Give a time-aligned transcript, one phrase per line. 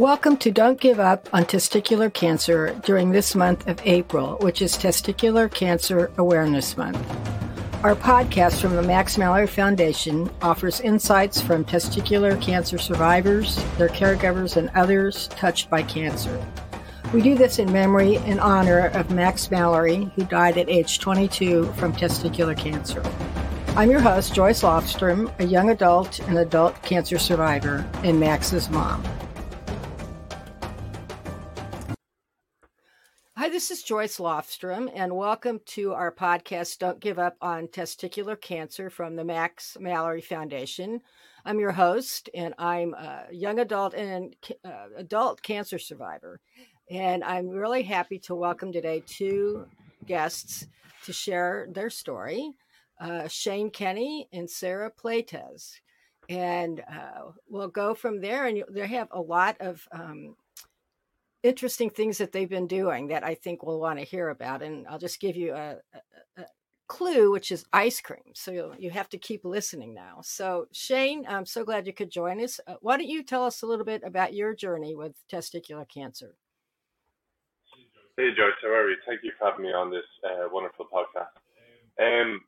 [0.00, 4.78] Welcome to Don't Give Up on Testicular Cancer during this month of April, which is
[4.78, 6.96] Testicular Cancer Awareness Month.
[7.84, 14.56] Our podcast from the Max Mallory Foundation offers insights from testicular cancer survivors, their caregivers,
[14.56, 16.42] and others touched by cancer.
[17.12, 21.74] We do this in memory and honor of Max Mallory, who died at age 22
[21.74, 23.02] from testicular cancer.
[23.76, 29.04] I'm your host, Joyce Lofstrom, a young adult and adult cancer survivor, and Max's mom.
[33.60, 38.88] This is Joyce Lofstrom, and welcome to our podcast, Don't Give Up on Testicular Cancer
[38.88, 41.02] from the Max Mallory Foundation.
[41.44, 46.40] I'm your host, and I'm a young adult and uh, adult cancer survivor.
[46.90, 49.66] And I'm really happy to welcome today two
[50.06, 50.66] guests
[51.04, 52.52] to share their story
[52.98, 55.72] uh, Shane Kenny and Sarah Playtez.
[56.30, 60.34] And uh, we'll go from there, and they have a lot of um,
[61.42, 64.62] interesting things that they've been doing that I think we'll want to hear about.
[64.62, 66.44] And I'll just give you a, a, a
[66.86, 68.34] clue, which is ice cream.
[68.34, 70.20] So you have to keep listening now.
[70.22, 72.60] So, Shane, I'm so glad you could join us.
[72.66, 76.34] Uh, why don't you tell us a little bit about your journey with testicular cancer?
[78.16, 78.96] Hey, Joyce, how are you?
[79.06, 81.32] Thank you for having me on this uh, wonderful podcast.
[81.98, 82.40] Um,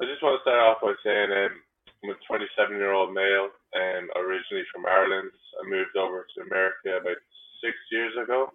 [0.00, 1.58] I just want to start off by saying um,
[2.04, 5.30] I'm a 27 year old male, um, originally from Ireland.
[5.58, 7.18] I moved over to America about
[7.58, 8.54] six years ago.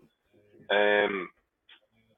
[0.72, 1.28] Um,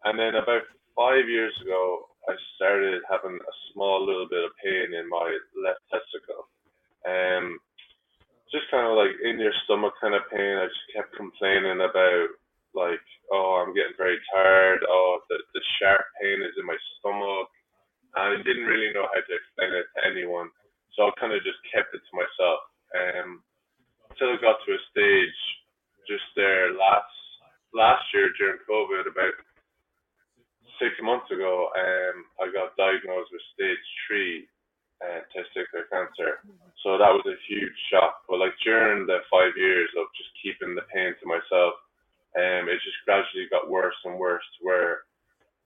[0.05, 4.93] and then about five years ago, I started having a small little bit of pain
[4.93, 6.45] in my left testicle.
[7.09, 7.57] Um,
[8.53, 10.61] just kind of like in your stomach kind of pain.
[10.61, 12.37] I just kept complaining about
[12.77, 13.01] like,
[13.33, 14.85] oh, I'm getting very tired.
[14.85, 17.49] Oh, the, the sharp pain is in my stomach.
[18.13, 20.53] I didn't really know how to explain it to anyone.
[20.95, 22.59] So I kind of just kept it to myself.
[22.95, 23.29] Um,
[24.09, 25.39] until it got to a stage
[26.07, 27.11] just there last
[27.75, 29.35] last year during COVID, about
[30.79, 34.47] six months ago, um, I got diagnosed with stage three
[35.03, 36.39] uh, testicular cancer.
[36.83, 38.23] So that was a huge shock.
[38.31, 41.75] But like during the five years of just keeping the pain to myself,
[42.39, 45.07] um, it just gradually got worse and worse to where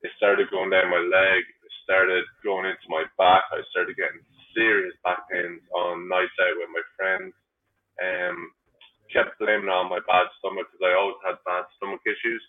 [0.02, 3.44] it started going down my leg, it started going into my back.
[3.52, 4.22] I started getting
[4.56, 7.34] serious back pains on nights out with my friends.
[8.00, 8.52] Um,
[9.12, 12.42] kept blaming on my bad stomach because I always had bad stomach issues,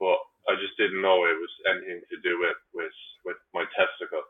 [0.00, 0.18] but
[0.48, 4.24] I just didn't know it was anything to do with with with my testicle.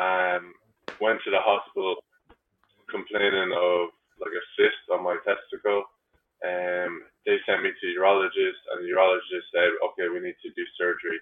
[0.00, 0.56] Um,
[1.00, 2.00] went to the hospital
[2.88, 5.84] complaining of like a cyst on my testicle.
[6.44, 10.50] Um, they sent me to a urologist, and the urologist said, "Okay, we need to
[10.56, 11.20] do surgery."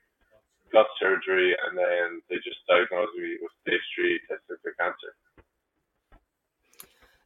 [0.72, 6.20] Got surgery, and then they just diagnosed me with stage three testicular cancer.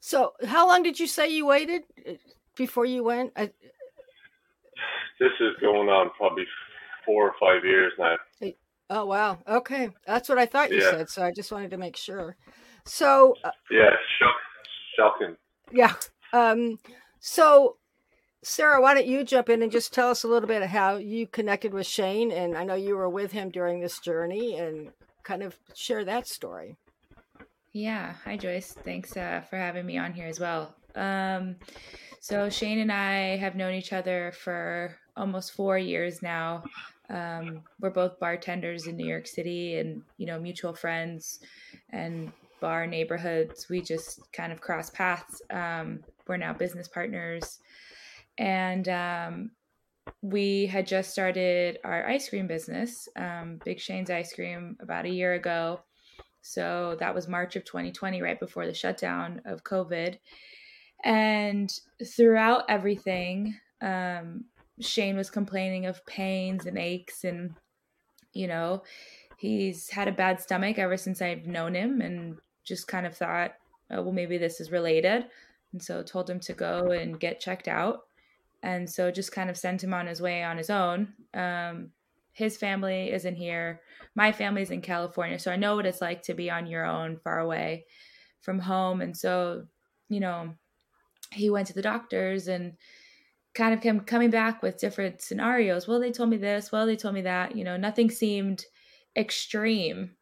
[0.00, 2.12] So, how long did you say you waited uh,
[2.56, 3.32] before you went?
[3.36, 3.50] I...
[5.19, 6.44] This is going on probably
[7.04, 8.16] four or five years now.
[8.94, 9.38] Oh wow.
[9.48, 10.91] Okay, that's what I thought you yeah.
[10.91, 11.09] said.
[11.09, 12.36] So I just wanted to make sure.
[12.84, 13.34] So.
[13.42, 13.88] Uh, yeah,
[14.19, 14.34] shock,
[14.98, 15.36] shocking.
[15.72, 15.94] Yeah.
[16.34, 16.78] Um.
[17.19, 17.78] So,
[18.44, 20.97] Sarah, why don't you jump in and just tell us a little bit of how
[20.97, 22.32] you connected with Shane?
[22.32, 24.91] And I know you were with him during this journey, and
[25.22, 26.76] kind of share that story.
[27.72, 28.14] Yeah.
[28.25, 28.75] Hi, Joyce.
[28.84, 30.75] Thanks uh, for having me on here as well.
[30.94, 31.56] Um,
[32.20, 36.64] so, Shane and I have known each other for almost four years now.
[37.09, 41.41] Um, we're both bartenders in New York City and, you know, mutual friends
[41.91, 43.69] and bar neighborhoods.
[43.69, 45.42] We just kind of cross paths.
[45.50, 47.59] Um, we're now business partners.
[48.38, 49.50] And um,
[50.22, 55.10] we had just started our ice cream business, um, Big Shane's Ice Cream, about a
[55.10, 55.81] year ago
[56.42, 60.19] so that was March of 2020, right before the shutdown of COVID.
[61.04, 61.72] And
[62.04, 64.44] throughout everything, um,
[64.81, 67.54] Shane was complaining of pains and aches, and
[68.32, 68.82] you know,
[69.37, 73.53] he's had a bad stomach ever since I've known him, and just kind of thought,
[73.91, 75.26] oh, well, maybe this is related.
[75.72, 78.03] And so told him to go and get checked out.
[78.62, 81.14] And so just kind of sent him on his way on his own.
[81.34, 81.91] Um,
[82.32, 83.80] his family isn't here.
[84.14, 87.18] My family's in California, so I know what it's like to be on your own,
[87.18, 87.86] far away
[88.41, 89.00] from home.
[89.00, 89.64] And so,
[90.09, 90.54] you know,
[91.32, 92.74] he went to the doctors and
[93.54, 95.86] kind of came coming back with different scenarios.
[95.86, 96.72] Well, they told me this.
[96.72, 97.56] Well, they told me that.
[97.56, 98.64] You know, nothing seemed
[99.16, 100.12] extreme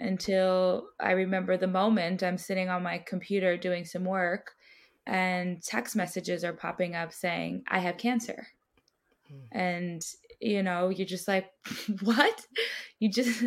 [0.00, 4.52] until I remember the moment I'm sitting on my computer doing some work
[5.08, 8.46] and text messages are popping up saying, I have cancer.
[9.32, 9.48] Mm.
[9.52, 10.06] And
[10.40, 11.50] you know you're just like
[12.02, 12.46] what
[13.00, 13.42] you just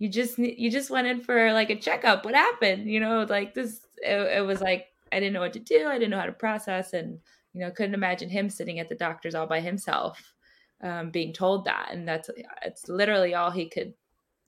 [0.00, 3.54] you just you just went in for like a checkup what happened you know like
[3.54, 6.26] this it, it, was like i didn't know what to do i didn't know how
[6.26, 7.20] to process and
[7.54, 10.34] You know, couldn't imagine him sitting at the doctor's all by himself,
[10.82, 12.28] um, being told that, and that's
[12.62, 13.94] it's literally all he could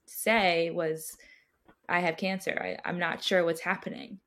[0.06, 1.17] say was,
[1.88, 2.59] "I have cancer.
[2.61, 4.19] I, I'm not sure what's happening."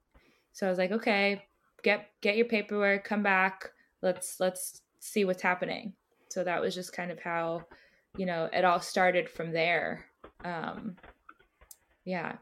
[0.54, 1.44] So I was like, "Okay,
[1.84, 3.72] get get your paperwork, come back.
[4.02, 5.94] Let's let's see what's happening."
[6.30, 7.66] So that was just kind of how,
[8.16, 10.06] you know, it all started from there.
[10.46, 10.96] Um,
[12.06, 12.36] yeah,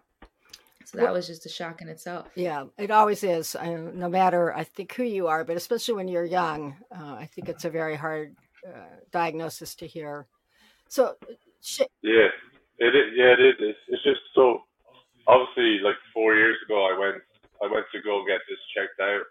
[0.87, 2.27] so that was just a shock in itself.
[2.35, 3.57] Yeah, it always is.
[3.57, 7.25] I, no matter, I think, who you are, but especially when you're young, uh, I
[7.25, 10.27] think it's a very hard uh, diagnosis to hear.
[10.87, 11.15] So,
[11.61, 12.29] sh- yeah,
[12.79, 13.11] it is.
[13.17, 13.55] Yeah, it is.
[13.59, 14.61] It's, it's just so.
[15.27, 17.21] Obviously, like four years ago, I went.
[17.63, 19.25] I went to go get this checked out.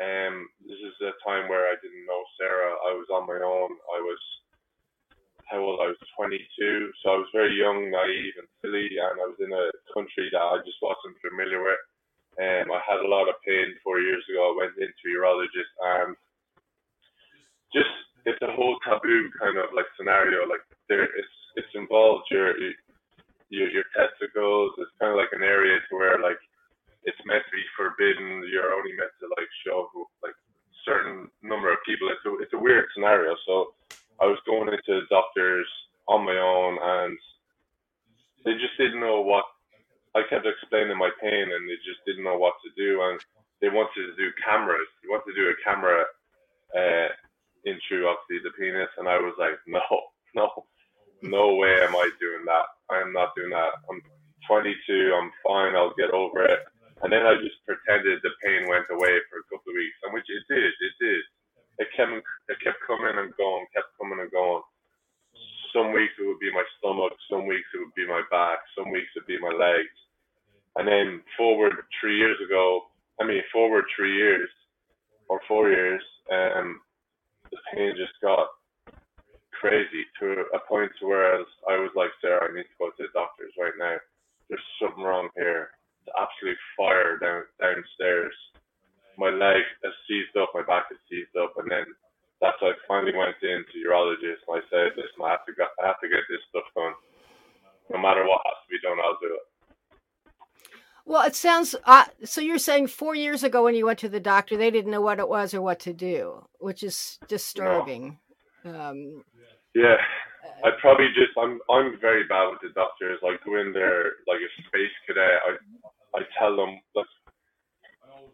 [0.00, 2.74] Um, this is a time where I didn't know Sarah.
[2.88, 3.72] I was on my own.
[3.92, 4.20] I was
[5.52, 6.40] how old I was 22,
[7.04, 10.40] so I was very young, naive, and silly, and I was in a country that
[10.40, 11.82] I just wasn't familiar with.
[12.40, 14.48] Um, I had a lot of pain four years ago.
[14.48, 16.16] I went into a urologist, and
[17.76, 17.92] just
[18.24, 20.48] it's a whole taboo kind of like scenario.
[20.48, 22.56] Like there, it's it's involved your
[23.52, 24.72] your your testicles.
[24.80, 26.40] It's kind of like an area to where like
[27.04, 28.46] it's meant to be forbidden.
[28.50, 29.88] You're only meant to like show
[30.22, 30.36] like
[30.84, 32.08] certain number of people.
[32.08, 33.34] It's a it's a weird scenario.
[33.46, 33.74] So
[34.20, 35.66] I was going into doctors
[36.08, 37.18] on my own and
[38.44, 39.44] they just didn't know what
[40.14, 43.20] I kept explaining my pain and they just didn't know what to do and
[43.60, 44.86] they wanted to do cameras.
[45.02, 46.04] They wanted to do a camera
[46.76, 47.08] uh,
[47.64, 49.80] in through obviously the penis and I was like, No,
[50.34, 50.64] no,
[51.22, 52.66] no way am I doing that.
[52.90, 53.72] I am not doing that.
[53.90, 54.02] I'm
[54.48, 56.60] 22, I'm fine, I'll get over it.
[57.02, 60.14] And then I just pretended the pain went away for a couple of weeks, and
[60.14, 61.22] which it did, it did
[61.78, 64.62] it kept it kept coming and going, kept coming and going.
[65.72, 68.92] Some weeks it would be my stomach, some weeks it would be my back, some
[68.92, 69.96] weeks it'd be my legs.
[70.76, 74.48] And then forward three years ago, I mean forward three years
[75.28, 76.80] or four years, um,
[77.50, 78.48] the pain just got
[79.52, 81.36] crazy to a point to where
[81.68, 83.96] I was like, Sarah, I need to go to the doctors right now.
[84.48, 85.70] There's something wrong here.
[86.18, 88.34] Absolute fire down downstairs
[89.18, 91.84] my leg is seized up, my back is seized up, and then
[92.40, 95.64] that's why I finally went into urologist and I said, listen, I have to go,
[95.82, 96.94] I have to get this stuff done.
[97.90, 99.46] No matter what has to be done, I'll do it.
[101.04, 102.40] Well, it sounds uh, so.
[102.40, 105.18] You're saying four years ago when you went to the doctor, they didn't know what
[105.18, 108.20] it was or what to do, which is disturbing.
[108.64, 108.70] No.
[108.70, 109.24] Um,
[109.74, 109.98] yeah,
[110.62, 113.18] I probably just I'm I'm very bad with the doctors.
[113.20, 115.42] Like go in there like a space cadet.
[115.42, 115.56] I
[116.42, 117.06] tell them like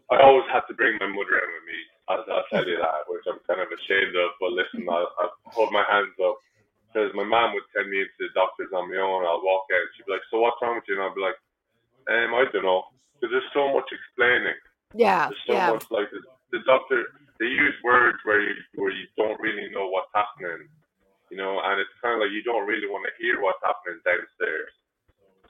[0.09, 1.79] I always have to bring my mother in with me.
[2.09, 4.33] I'll, I'll tell you that, which I'm kind of ashamed of.
[4.41, 6.41] But listen, I'll, I'll hold my hands up
[6.89, 9.21] because my mom would send me into the doctors on my own.
[9.21, 9.85] I'll walk in.
[9.93, 11.37] She'd be like, "So what's wrong with you?" And I'll be like,
[12.09, 14.57] "Um, I don't know." Because there's so much explaining.
[14.97, 15.29] Yeah.
[15.29, 15.69] There's so yeah.
[15.77, 16.25] much like the,
[16.57, 17.13] the doctor.
[17.37, 20.65] They use words where you where you don't really know what's happening.
[21.29, 24.01] You know, and it's kind of like you don't really want to hear what's happening
[24.01, 24.73] downstairs.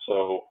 [0.04, 0.44] So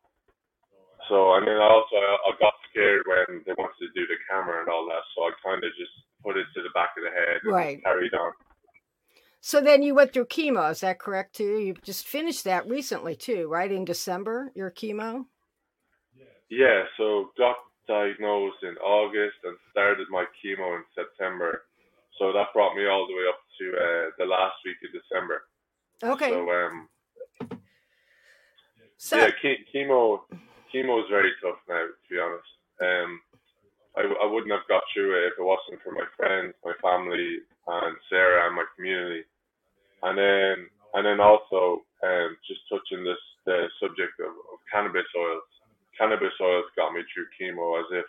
[1.09, 4.61] so I mean, also I, I got scared when they wanted to do the camera
[4.61, 7.13] and all that, so I kind of just put it to the back of the
[7.13, 7.83] head and right.
[7.83, 8.33] carried on.
[9.49, 11.57] So then you went through chemo, is that correct too?
[11.57, 13.73] You just finished that recently too, right?
[13.73, 15.25] In December, your chemo?
[16.51, 17.57] Yeah, so got
[17.89, 21.63] diagnosed in August and started my chemo in September.
[22.19, 25.41] So that brought me all the way up to uh, the last week of December.
[26.05, 26.29] Okay.
[26.29, 26.89] So um,
[28.99, 29.31] so, yeah,
[29.75, 30.29] chemo
[30.75, 32.53] chemo is very tough now, to be honest.
[32.83, 33.21] Um,
[33.97, 37.39] I, I wouldn't have got through it if it wasn't for my friends, my family,
[37.67, 39.25] and Sarah and my community.
[40.03, 45.49] And then, and then also, um, just touching this the subject of, of cannabis oils.
[45.97, 48.09] Cannabis oils got me through chemo as if,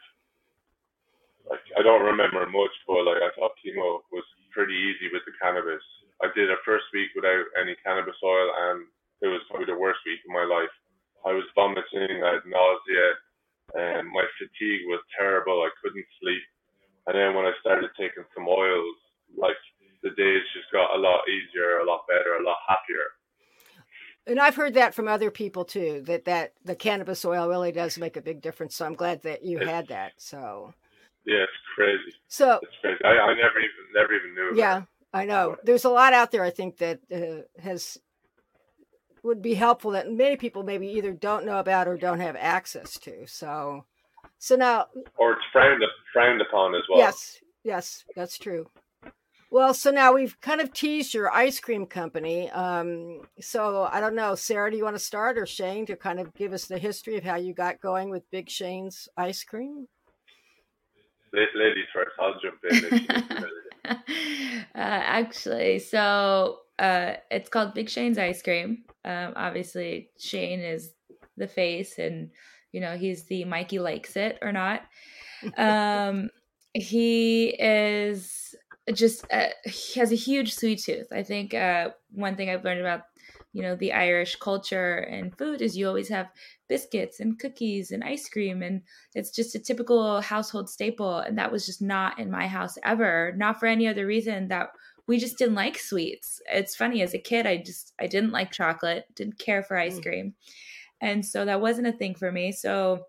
[1.50, 5.34] like, I don't remember much, but like I thought chemo was pretty easy with the
[5.41, 5.81] cannabis.
[6.22, 8.86] I did a first week without any cannabis oil, and
[9.24, 10.74] it was probably the worst week of my life.
[11.25, 13.07] I was vomiting, I had nausea,
[13.73, 15.61] and my fatigue was terrible.
[15.61, 16.45] I couldn't sleep.
[17.07, 18.95] And then when I started taking some oils,
[19.38, 19.57] like
[20.03, 23.09] the days just got a lot easier, a lot better, a lot happier.
[24.27, 26.03] And I've heard that from other people too.
[26.05, 28.75] That that the cannabis oil really does make a big difference.
[28.75, 30.13] So I'm glad that you it's, had that.
[30.17, 30.73] So
[31.25, 32.13] yeah, it's crazy.
[32.27, 32.99] So it's crazy.
[33.03, 34.53] I, I never even never even knew.
[34.55, 34.83] Yeah,
[35.13, 35.57] I know.
[35.63, 36.43] There's a lot out there.
[36.43, 37.97] I think that uh, has
[39.39, 43.00] would be helpful that many people maybe either don't know about or don't have access
[43.00, 43.25] to.
[43.25, 43.86] So,
[44.38, 45.81] so now, or it's frowned
[46.12, 47.00] frowned upon as well.
[47.00, 48.69] Yes, yes, that's true.
[49.50, 52.51] Well, so now we've kind of teased your ice cream company.
[52.51, 56.19] Um, so I don't know, Sarah, do you want to start or Shane to kind
[56.19, 59.88] of give us the history of how you got going with Big Shane's ice cream?
[61.31, 62.60] Ladies first, I'll jump
[63.86, 64.00] in.
[64.75, 68.86] actually, so uh, it's called Big Shane's Ice Cream.
[69.05, 70.93] Um, obviously, Shane is
[71.38, 72.31] the face, and
[72.71, 74.81] you know he's the Mikey likes it or not.
[75.57, 76.29] Um,
[76.74, 78.53] he is
[78.93, 81.07] just uh, he has a huge sweet tooth.
[81.13, 83.03] I think uh, one thing I've learned about
[83.53, 86.27] you know the Irish culture and food is you always have
[86.67, 88.81] biscuits and cookies and ice cream and
[89.15, 93.33] it's just a typical household staple and that was just not in my house ever
[93.38, 94.69] not for any other reason that
[95.10, 98.51] we just didn't like sweets it's funny as a kid i just i didn't like
[98.51, 100.04] chocolate didn't care for ice mm.
[100.04, 100.34] cream
[101.01, 103.01] and so that wasn't a thing for me so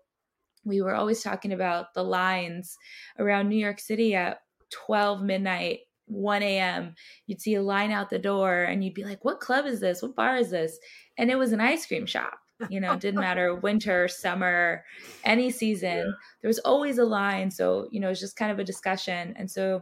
[0.65, 2.75] we were always talking about the lines
[3.19, 4.41] around new york city at
[4.71, 6.93] 12 midnight 1 a.m.
[7.25, 10.01] You'd see a line out the door and you'd be like, what club is this?
[10.01, 10.77] What bar is this?
[11.17, 12.37] And it was an ice cream shop
[12.69, 14.83] you know didn't matter winter summer
[15.23, 16.11] any season yeah.
[16.41, 19.33] there was always a line so you know it was just kind of a discussion
[19.35, 19.81] and so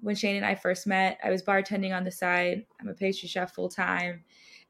[0.00, 3.28] when shane and i first met i was bartending on the side i'm a pastry
[3.28, 4.22] chef full time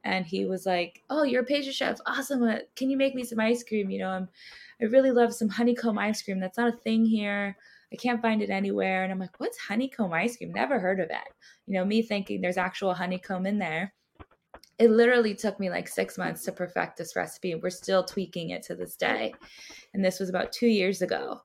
[0.04, 3.24] and he was like oh you're a pastry chef awesome uh, can you make me
[3.24, 4.28] some ice cream you know i'm
[4.80, 7.56] i really love some honeycomb ice cream that's not a thing here
[7.90, 9.02] I can't find it anywhere.
[9.02, 10.52] And I'm like, what's honeycomb ice cream?
[10.52, 11.32] Never heard of it.
[11.66, 13.94] You know, me thinking there's actual honeycomb in there
[14.78, 17.54] it literally took me like six months to perfect this recipe.
[17.54, 19.34] We're still tweaking it to this day.
[19.92, 21.40] And this was about two years ago.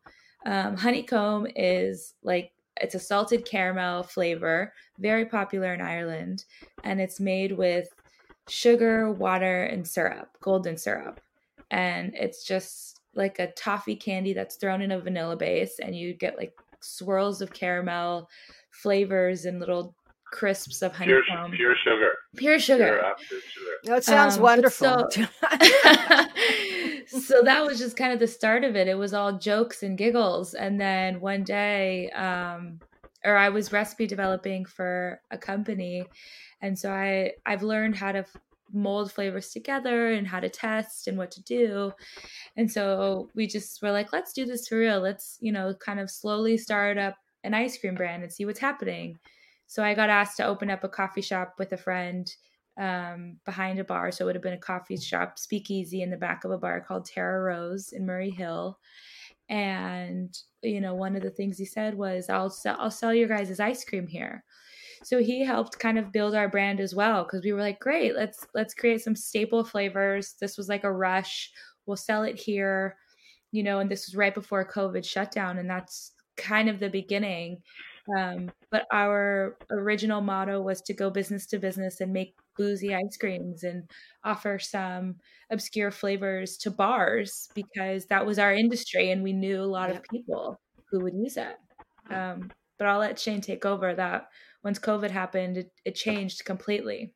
[0.45, 6.45] Um, honeycomb is like it's a salted caramel flavor, very popular in Ireland,
[6.83, 7.87] and it's made with
[8.49, 11.21] sugar, water, and syrup, golden syrup.
[11.71, 16.13] And it's just like a toffee candy that's thrown in a vanilla base, and you
[16.13, 18.29] get like swirls of caramel
[18.71, 19.95] flavors and little
[20.33, 21.51] crisps of honeycomb.
[21.51, 22.11] Pure, pure sugar.
[22.35, 23.13] Pure sugar.
[23.29, 23.71] Pure, sugar.
[23.83, 25.07] That sounds um, wonderful.
[25.11, 25.25] So,
[27.19, 28.87] so, that was just kind of the start of it.
[28.87, 30.55] It was all jokes and giggles.
[30.55, 32.79] And then one day, um,
[33.23, 36.03] or I was recipe developing for a company.
[36.61, 38.25] And so I, I've learned how to
[38.73, 41.93] mold flavors together and how to test and what to do.
[42.57, 44.99] And so we just were like, let's do this for real.
[44.99, 48.59] Let's, you know, kind of slowly start up an ice cream brand and see what's
[48.59, 49.19] happening.
[49.67, 52.31] So I got asked to open up a coffee shop with a friend
[52.77, 54.11] um, behind a bar.
[54.11, 56.81] So it would have been a coffee shop, speakeasy in the back of a bar
[56.81, 58.79] called Tara Rose in Murray Hill.
[59.49, 63.27] And you know, one of the things he said was, "I'll sell, I'll sell your
[63.27, 64.43] guys' ice cream here."
[65.03, 68.15] So he helped kind of build our brand as well because we were like, "Great,
[68.15, 71.51] let's let's create some staple flavors." This was like a rush.
[71.85, 72.97] We'll sell it here,
[73.51, 73.79] you know.
[73.79, 77.61] And this was right before COVID shutdown, and that's kind of the beginning
[78.17, 83.17] um, but our original motto was to go business to business and make boozy ice
[83.17, 83.89] creams and
[84.23, 85.15] offer some
[85.49, 90.03] obscure flavors to bars because that was our industry and we knew a lot of
[90.11, 90.59] people
[90.91, 91.57] who would use it.
[92.09, 94.27] Um, but I'll let Shane take over that.
[94.63, 97.13] Once COVID happened, it, it changed completely.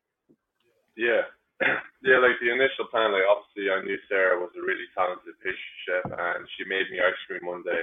[0.96, 1.22] Yeah.
[1.98, 5.74] Yeah, like the initial plan, like obviously I knew Sarah was a really talented pastry
[5.82, 7.82] chef and she made me ice cream one day.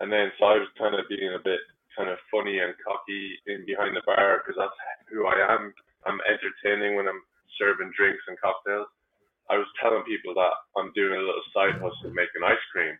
[0.00, 1.60] And then so I was kind of being a bit
[1.96, 4.78] kind of funny and cocky in behind the bar because that's
[5.10, 5.72] who I am.
[6.06, 7.22] I'm entertaining when I'm
[7.58, 8.90] serving drinks and cocktails.
[9.50, 12.96] I was telling people that I'm doing a little side hustle making ice cream.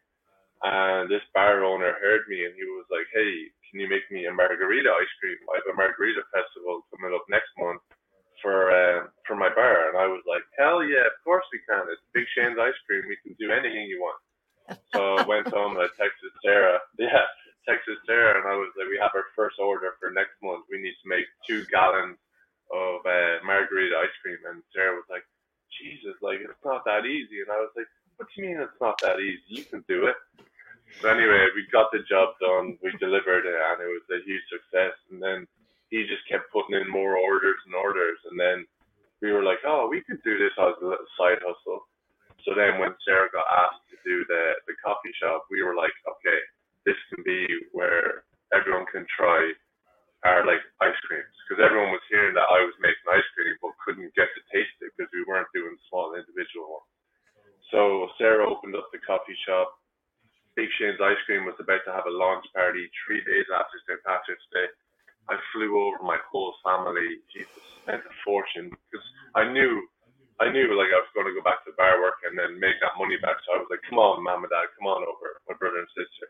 [0.64, 4.26] And this bar owner heard me and he was like, Hey, can you make me
[4.26, 5.36] a margarita ice cream?
[5.52, 7.82] I have a margarita festival coming up next month
[8.40, 9.88] for uh, for my bar.
[9.92, 11.84] And I was like, Hell yeah, of course we can.
[11.92, 13.04] It's Big Shane's ice cream.
[13.08, 14.20] We can do anything you want.
[14.94, 16.80] So I went home and I texted Sarah.
[16.98, 17.24] Yeah.
[17.64, 20.68] Texas Terra, and I was like, we have our first order for next month.
[20.68, 22.20] We need to make two gallons
[22.72, 24.40] of uh, margarita ice cream.
[24.48, 25.24] And Sarah was like,
[25.80, 27.42] Jesus, like it's not that easy.
[27.42, 29.62] And I was like, what do you mean it's not that easy?
[29.62, 30.18] You can do it.
[31.02, 32.78] So anyway, we got the job done.
[32.78, 34.94] We delivered it, and it was a huge success.
[35.10, 35.48] And then
[35.90, 38.20] he just kept putting in more orders and orders.
[38.30, 38.62] And then
[39.18, 41.88] we were like, oh, we could do this as a side hustle.
[42.46, 45.94] So then when Sarah got asked to do the the coffee shop, we were like,
[46.04, 46.40] okay,
[46.86, 49.52] this can be where everyone can try
[50.24, 53.76] our like ice creams because everyone was hearing that I was making ice cream but
[53.84, 56.90] couldn't get to taste it because we weren't doing small individual ones.
[57.70, 59.70] So Sarah opened up the coffee shop.
[60.56, 64.02] Big Shane's Ice Cream was about to have a launch party three days after St.
[64.06, 64.68] Patrick's Day.
[65.30, 67.22] I flew over my whole family.
[67.32, 69.82] Jesus, spent a fortune because I knew,
[70.42, 72.76] I knew like I was going to go back to bar work and then make
[72.84, 73.38] that money back.
[73.46, 75.92] So I was like, come on, mom and dad, come on over, my brother and
[75.96, 76.28] sister.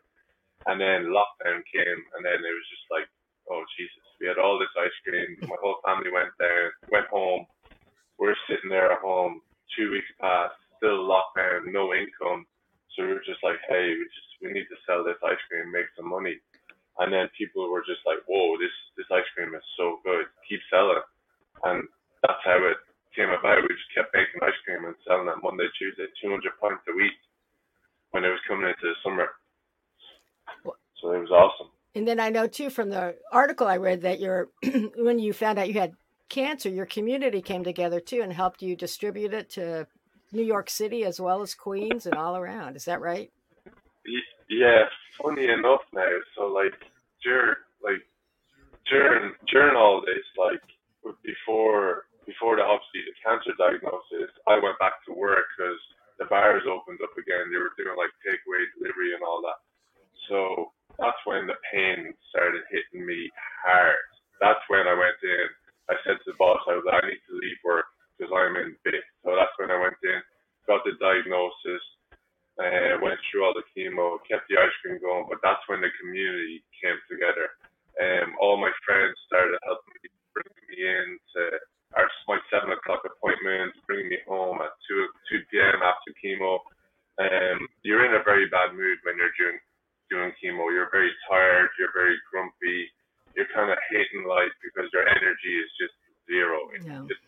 [0.65, 3.05] And then lockdown came, and then it was just like,
[3.51, 5.37] oh Jesus, we had all this ice cream.
[5.45, 7.45] My whole family went there, went home.
[8.17, 9.41] We're sitting there at home.
[9.77, 12.47] Two weeks passed, still lockdown, no income.
[12.95, 15.71] So we were just like, hey, we just we need to sell this ice cream,
[15.71, 16.39] make some money.
[16.97, 20.31] And then people were just like, whoa, this this ice cream is so good.
[20.47, 21.03] Keep selling,
[21.67, 21.83] and
[22.23, 22.79] that's how it
[23.13, 23.63] came about.
[23.63, 27.19] We just kept making ice cream and selling it Monday, Tuesday, 200 pints a week
[28.11, 29.35] when it was coming into the summer.
[31.05, 31.69] So it was awesome.
[31.93, 34.49] And then I know too from the article I read that your
[34.97, 35.93] when you found out you had
[36.29, 39.85] cancer, your community came together too and helped you distribute it to
[40.31, 42.75] New York City as well as Queens and all around.
[42.75, 43.31] Is that right?
[44.49, 44.85] Yeah,
[45.21, 46.09] funny enough now.
[46.35, 46.73] So like
[47.23, 48.01] during like
[48.89, 50.65] during during all this, like
[51.21, 55.77] before before the obviously the cancer diagnosis, I went back to work because
[56.17, 57.53] the bars opened up again.
[57.53, 59.61] They were doing like takeaway delivery and all that.
[60.29, 63.29] So that's when the pain started hitting me
[63.63, 63.99] hard.
[64.41, 65.47] That's when I went in.
[65.91, 67.85] I said to the boss, I was like, I need to leave work
[68.15, 69.03] because I'm in bit.
[69.23, 70.19] So that's when I went in,
[70.65, 71.83] got the diagnosis,
[72.57, 75.29] uh, went through all the chemo, kept the ice cream going.
[75.29, 77.53] But that's when the community came together.
[77.95, 81.41] Um, all my friends started helping me, bringing me in to
[81.95, 85.79] our, my seven o'clock appointment, bringing me home at two two p.m.
[85.79, 86.59] after chemo.
[87.15, 89.55] Um, you're in a very bad mood when you're doing
[90.09, 90.69] doing chemo.
[90.71, 91.69] You're very tired.
[91.79, 92.89] You're very grumpy.
[93.35, 95.95] You're kind of hating life because your energy is just
[96.29, 96.71] zero.
[96.79, 97.03] Yeah.
[97.09, 97.27] It's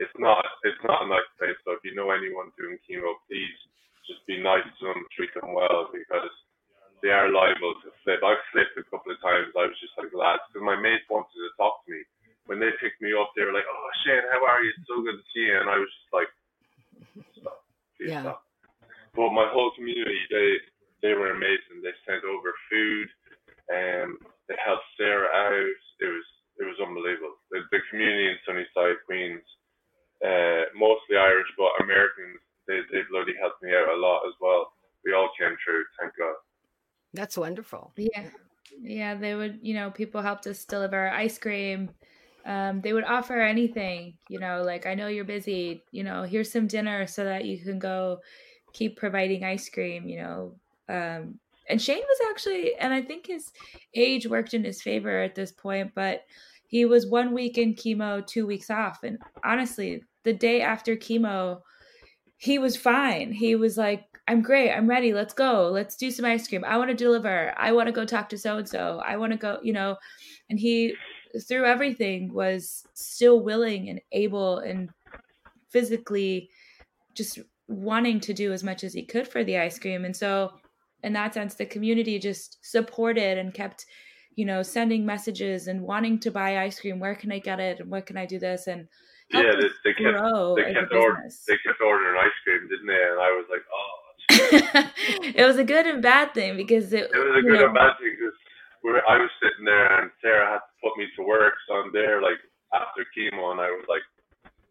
[0.00, 1.58] it's not it's not a nice place.
[1.64, 3.54] So if you know anyone doing chemo, please
[4.08, 6.32] just be nice to them, treat them well because
[7.02, 8.22] they are liable to flip.
[8.22, 9.50] I've flipped a couple of times.
[9.54, 12.02] I was just like, lads, because my mates wanted to talk to me.
[12.46, 14.74] When they picked me up, they were like, "Oh, Shane, how are you?
[14.74, 16.30] It's so good to see you." And I was just like,
[17.38, 17.62] "Stop,
[17.94, 18.22] please Yeah.
[18.26, 18.42] stop."
[19.14, 20.58] But my whole community, they
[21.02, 21.82] they were amazing.
[21.82, 23.08] They sent over food,
[23.68, 24.16] and
[24.48, 25.76] they helped Sarah out.
[26.00, 26.26] It was
[26.58, 27.36] it was unbelievable.
[27.50, 29.42] The, the community in Sunnyside, Queens,
[30.22, 34.72] uh, mostly Irish, but Americans, they they bloody helped me out a lot as well.
[35.04, 36.38] We all came through, thank God.
[37.12, 37.92] That's wonderful.
[37.96, 38.30] Yeah.
[38.80, 41.90] Yeah, they would, you know, people helped us deliver ice cream.
[42.46, 46.50] Um, they would offer anything, you know, like I know you're busy, you know, here's
[46.50, 48.18] some dinner so that you can go
[48.72, 50.56] keep providing ice cream, you know.
[50.92, 53.50] Um, and Shane was actually, and I think his
[53.94, 56.22] age worked in his favor at this point, but
[56.66, 59.02] he was one week in chemo, two weeks off.
[59.02, 61.60] And honestly, the day after chemo,
[62.36, 63.32] he was fine.
[63.32, 64.72] He was like, I'm great.
[64.72, 65.12] I'm ready.
[65.12, 65.68] Let's go.
[65.72, 66.64] Let's do some ice cream.
[66.64, 67.54] I want to deliver.
[67.56, 69.00] I want to go talk to so and so.
[69.04, 69.96] I want to go, you know.
[70.48, 70.94] And he,
[71.46, 74.90] through everything, was still willing and able and
[75.70, 76.50] physically
[77.14, 80.04] just wanting to do as much as he could for the ice cream.
[80.04, 80.52] And so,
[81.02, 83.86] in that sense, the community just supported and kept,
[84.36, 87.00] you know, sending messages and wanting to buy ice cream.
[87.00, 87.80] Where can I get it?
[87.80, 88.66] And what can I do this?
[88.66, 88.88] And
[89.30, 91.44] Yeah, they, they kept grow they kept ordering business.
[91.46, 92.94] they kept ordering ice cream, didn't they?
[92.94, 93.98] And I was like, oh,
[95.34, 97.74] it was a good and bad thing because it, it was a good know, and
[97.74, 98.36] bad thing because
[99.08, 102.22] I was sitting there and Sarah had to put me to work, so I'm there
[102.22, 102.38] like
[102.74, 104.02] after chemo, and I was like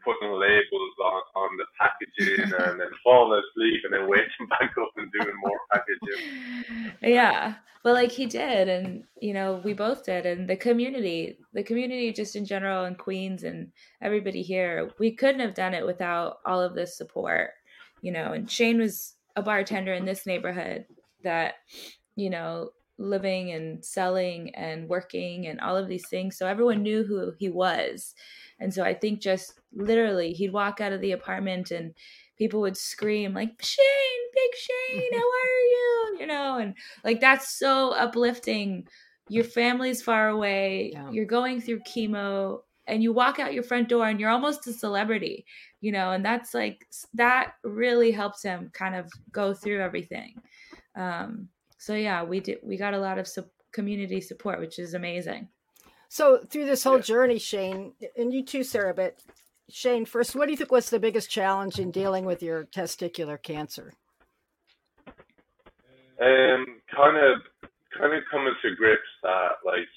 [0.03, 4.91] putting labels on on the packaging and then falling asleep and then waking back up
[4.97, 6.93] and doing more packaging.
[7.01, 11.63] yeah but like he did and you know we both did and the community the
[11.63, 16.37] community just in general in queens and everybody here we couldn't have done it without
[16.45, 17.51] all of this support
[18.01, 20.85] you know and shane was a bartender in this neighborhood
[21.23, 21.55] that
[22.15, 22.69] you know
[23.01, 27.49] living and selling and working and all of these things so everyone knew who he
[27.49, 28.13] was.
[28.59, 31.93] And so i think just literally he'd walk out of the apartment and
[32.37, 36.17] people would scream like shane big shane how are you?
[36.19, 38.87] You know and like that's so uplifting.
[39.29, 41.09] Your family's far away Yeah.
[41.11, 44.73] you're going through chemo and you walk out your front door and you're almost a
[44.73, 45.45] celebrity
[45.79, 50.35] you know and that's like that really helps him kind of go through everything.
[50.95, 51.47] Um
[51.81, 55.47] so yeah we did we got a lot of su- community support which is amazing
[56.09, 57.11] So through this whole Yeah.
[57.13, 59.15] journey, Shane, and you too, Sarah, but
[59.69, 63.41] Shane, first, what do you think was the biggest challenge in dealing with your testicular
[63.41, 63.93] cancer?
[66.21, 67.39] Um, kind of,
[67.97, 69.87] kind of coming to grips that like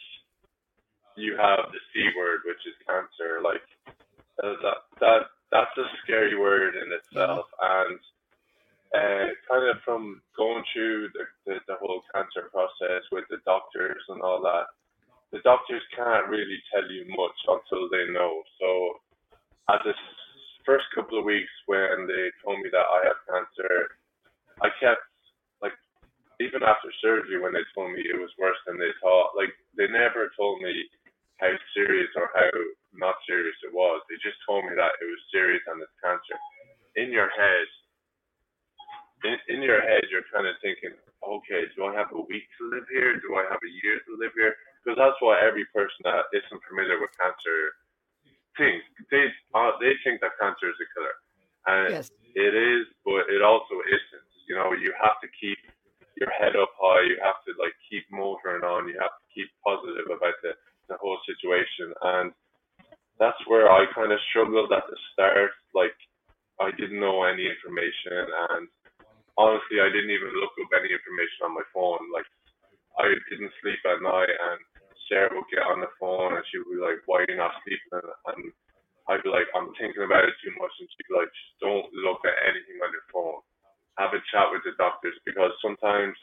[1.16, 3.42] you have the c word, which is cancer.
[3.42, 3.66] Like
[4.42, 5.20] uh, that, that
[5.50, 7.98] that's a scary word in itself, and
[8.94, 14.00] uh, kind of from going through the, the the whole cancer process with the doctors
[14.09, 14.70] and all that.
[15.35, 18.38] The doctors can't really tell you much until they know.
[18.62, 18.68] So,
[19.74, 19.94] at the
[20.62, 23.98] first couple of weeks when they told me that I had cancer,
[24.62, 25.02] I kept
[25.59, 25.74] like
[26.38, 29.90] even after surgery when they told me it was worse than they thought, like they
[29.90, 30.87] never told me
[31.42, 32.46] how serious or how
[32.94, 34.07] not serious it was.
[34.07, 36.38] They just told me that it was serious and it's cancer.
[36.94, 37.66] In your head,
[39.24, 40.92] in, in your head, you're kind of thinking,
[41.24, 43.16] okay, do I have a week to live here?
[43.18, 44.54] Do I have a year to live here?
[44.84, 47.80] Because that's what every person that isn't familiar with cancer
[48.60, 48.84] thinks.
[49.10, 51.16] they uh, they think that cancer is a killer,
[51.66, 52.12] and yes.
[52.37, 54.28] it is, but it also isn't.
[54.44, 55.56] You know, you have to keep
[56.20, 57.08] your head up high.
[57.08, 58.87] You have to like keep motoring on.
[58.87, 60.52] You have to keep positive about the
[60.92, 62.28] the whole situation, and
[63.16, 65.56] that's where I kind of struggled at the start.
[65.72, 65.96] Like
[66.60, 68.68] I didn't know any information, and
[69.36, 72.02] honestly, I didn't even look up any information on my phone.
[72.12, 72.28] Like
[72.98, 74.60] I didn't sleep at night, and
[75.08, 77.56] Sarah would get on the phone and she would be like, "Why are you not
[77.62, 78.52] sleeping?" And
[79.08, 81.88] I'd be like, "I'm thinking about it too much," and she'd be like, "Just don't
[82.06, 83.40] look at anything on your phone.
[83.98, 86.16] Have a chat with the doctors because sometimes."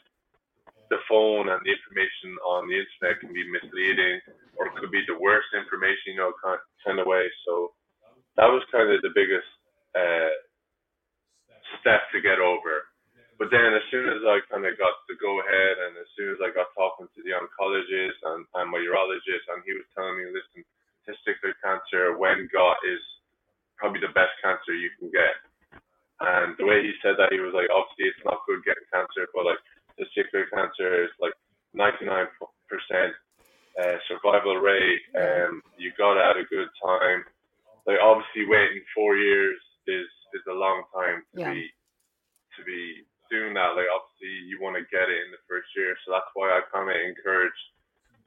[0.92, 4.20] The phone and the information on the internet can be misleading,
[4.60, 7.24] or it could be the worst information, you know, kind kind of way.
[7.48, 7.72] So
[8.36, 9.48] that was kind of the biggest
[9.96, 10.32] uh,
[11.80, 12.91] step to get over.
[13.38, 16.30] But then as soon as I kind of got the go ahead and as soon
[16.36, 20.16] as I got talking to the oncologist and, and my urologist and he was telling
[20.20, 20.62] me, listen,
[21.08, 23.02] testicular cancer when got is
[23.78, 25.34] probably the best cancer you can get.
[26.22, 29.26] And the way he said that, he was like, obviously it's not good getting cancer,
[29.34, 29.58] but like
[29.98, 31.34] testicular cancer is like
[31.74, 32.30] 99%
[33.80, 35.02] uh, survival rate.
[35.14, 37.24] and you got to have a good time.
[37.86, 41.52] Like obviously waiting four years is is a long time to Yeah.
[41.52, 41.66] be
[42.56, 43.72] to be doing that.
[43.72, 46.60] Like obviously you want to get it in the first year, so that's why I
[46.68, 47.64] kind of encouraged.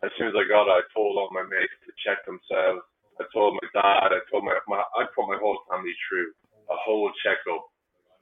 [0.01, 2.81] As soon as I got it, I told all my mates to check themselves.
[3.21, 4.11] I told my dad.
[4.11, 6.33] I told my, my I put my whole family through
[6.67, 7.63] a whole checkup.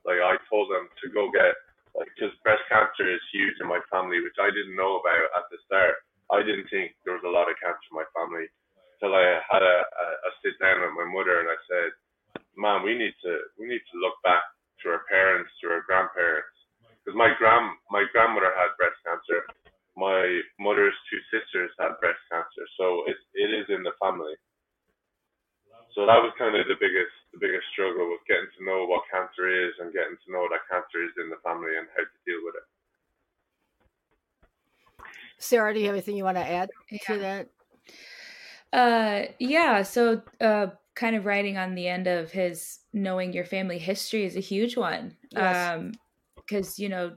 [0.04, 1.56] Like I told them to go get
[1.96, 5.48] like because breast cancer is huge in my family, which I didn't know about at
[5.50, 6.04] the start.
[6.30, 8.50] I didn't think there was a lot of cancer in my family
[8.98, 11.90] till I had a, a, a sit down with my mother and I said,
[12.58, 14.44] "Man, we need to we need to look back
[14.84, 16.54] to our parents, to our grandparents,
[17.04, 19.44] because my grand my grandmother had breast cancer,
[20.00, 24.34] my mother's two sisters had breast cancer, so it it is in the family.
[25.94, 29.04] So that was kind of the biggest the biggest struggle was getting to know what
[29.12, 32.20] cancer is and getting to know that cancer is in the family and how to
[32.26, 32.68] deal with it.
[35.38, 37.00] Sarah, do you have anything you want to add Yeah.
[37.08, 37.50] to that?
[38.72, 39.84] Uh, yeah.
[39.84, 44.36] So, uh, kind of writing on the end of his knowing your family history is
[44.36, 45.18] a huge one.
[45.32, 45.72] Yes.
[45.76, 45.92] Um,
[46.46, 47.16] because you know,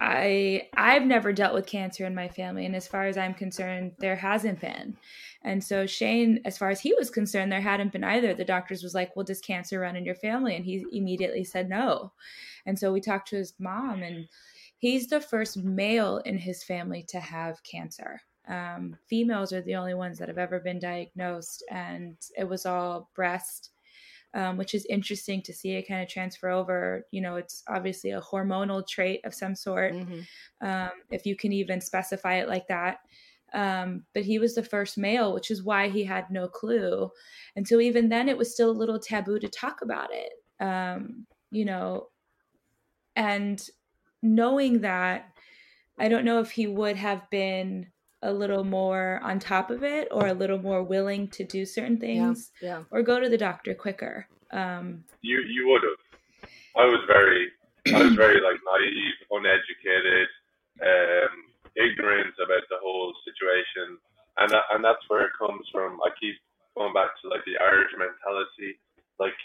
[0.00, 3.92] I I've never dealt with cancer in my family, and as far as I'm concerned,
[3.98, 4.96] there hasn't been.
[5.42, 8.34] And so Shane, as far as he was concerned, there hadn't been either.
[8.34, 11.68] The doctors was like, "Well, does cancer run in your family?" And he immediately said
[11.68, 12.12] no.
[12.66, 14.28] And so we talked to his mom, and
[14.78, 18.20] he's the first male in his family to have cancer.
[18.48, 23.10] Um, females are the only ones that have ever been diagnosed, and it was all
[23.14, 23.70] breast,
[24.34, 27.06] um, which is interesting to see it kind of transfer over.
[27.10, 30.26] You know, it's obviously a hormonal trait of some sort, Mhm.
[30.60, 32.98] um, if you can even specify it like that.
[33.52, 37.10] Um, but he was the first male, which is why he had no clue.
[37.54, 40.32] And so even then, it was still a little taboo to talk about it.
[40.60, 42.08] Um, you know,
[43.16, 43.64] and
[44.22, 45.32] knowing that,
[45.98, 47.92] I don't know if he would have been
[48.24, 51.98] a little more on top of it or a little more willing to do certain
[52.00, 52.82] Yeah, things yeah.
[52.90, 54.26] or go to the doctor quicker.
[54.50, 56.00] Um, You you would have.
[56.82, 57.42] I was very
[57.94, 60.28] I was very like naive, uneducated,
[60.80, 61.34] um,
[61.76, 64.00] ignorant about the whole situation,
[64.40, 66.00] and that, and that's where it comes from.
[66.00, 66.36] I keep
[66.76, 68.80] going back to like the Irish mentality.
[69.20, 69.36] Like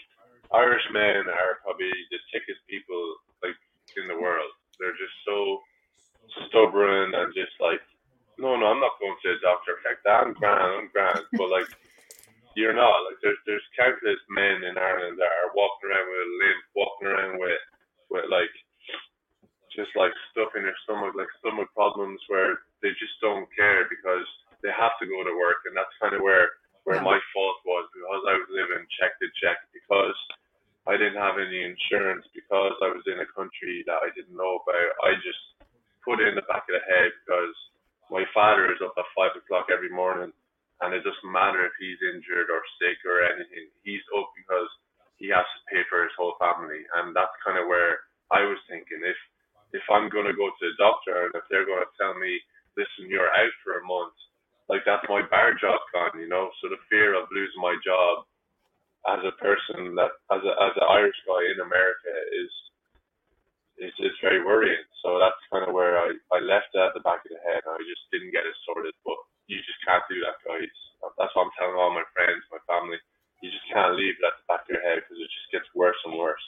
[0.55, 3.03] Irish men are probably the thickest people
[3.43, 3.59] like
[3.99, 4.49] in the world.
[4.79, 5.59] They're just so
[6.47, 7.81] stubborn and just like,
[8.39, 10.23] no, no, I'm not going to the doctor like that.
[10.23, 11.23] I'm grand, I'm grand.
[11.35, 11.69] But like,
[12.55, 13.05] you're not.
[13.05, 17.07] Like, there's there's countless men in Ireland that are walking around with a limp, walking
[17.07, 17.63] around with
[18.09, 18.53] with like
[19.75, 24.25] just like stuff in their stomach, like stomach problems, where they just don't care because
[24.63, 27.85] they have to go to work, and that's kind of where where my fault was
[27.93, 30.17] because I was living check to check because
[30.89, 34.63] I didn't have any insurance because I was in a country that I didn't know
[34.63, 34.89] about.
[35.05, 35.43] I just
[36.01, 37.53] put it in the back of the head because
[38.11, 40.33] my father is up at five o'clock every morning,
[40.81, 43.69] and it doesn't matter if he's injured or sick or anything.
[43.85, 44.69] He's up because
[45.21, 48.59] he has to pay for his whole family, and that's kind of where I was
[48.69, 49.19] thinking if
[49.73, 52.41] if I'm gonna go to the doctor and if they're gonna tell me,
[52.77, 54.17] listen, you're out for a month,
[54.69, 56.49] like that's my bar job gone, you know.
[56.61, 58.25] So the fear of losing my job
[59.07, 62.51] as a person that as a as an Irish guy in America is
[63.79, 64.83] is very worrying.
[65.03, 67.63] So that's kind of where I I left it at the back of the head.
[67.63, 68.93] I just didn't get it sorted.
[69.05, 70.75] But you just can't do that, guys.
[71.17, 72.99] That's what I'm telling all my friends, my family.
[73.41, 75.69] You just can't leave it at the back of your head because it just gets
[75.73, 76.47] worse and worse.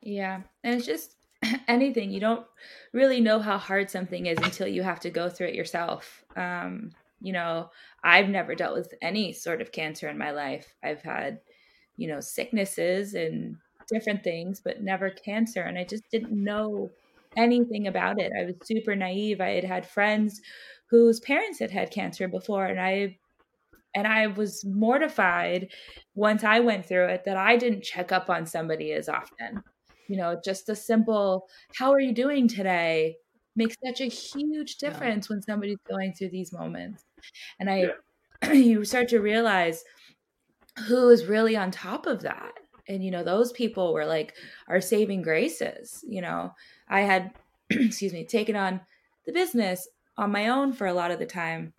[0.00, 0.40] Yeah.
[0.64, 1.16] And it's just
[1.68, 2.10] anything.
[2.10, 2.46] You don't
[2.92, 6.24] really know how hard something is until you have to go through it yourself.
[6.36, 7.70] Um, You know,
[8.02, 10.74] I've never dealt with any sort of cancer in my life.
[10.82, 11.38] I've had,
[11.96, 13.58] you know, sicknesses and
[13.92, 15.62] different things, but never cancer.
[15.62, 16.90] And I just didn't know
[17.36, 18.32] anything about it.
[18.38, 19.40] I was super naive.
[19.40, 20.40] I had had friends
[20.90, 23.18] whose parents had had cancer before, and I
[23.94, 25.68] and I was mortified
[26.14, 29.62] once I went through it that I didn't check up on somebody as often.
[30.08, 33.16] You know, just a simple "How are you doing today?"
[33.54, 35.34] makes such a huge difference yeah.
[35.34, 37.04] when somebody's going through these moments.
[37.60, 37.90] And I,
[38.42, 38.52] yeah.
[38.52, 39.84] you start to realize
[40.86, 42.52] who is really on top of that.
[42.88, 44.34] And, you know, those people were like
[44.68, 46.04] our saving graces.
[46.06, 46.54] You know,
[46.88, 47.32] I had,
[47.70, 48.80] excuse me, taken on
[49.26, 51.72] the business on my own for a lot of the time.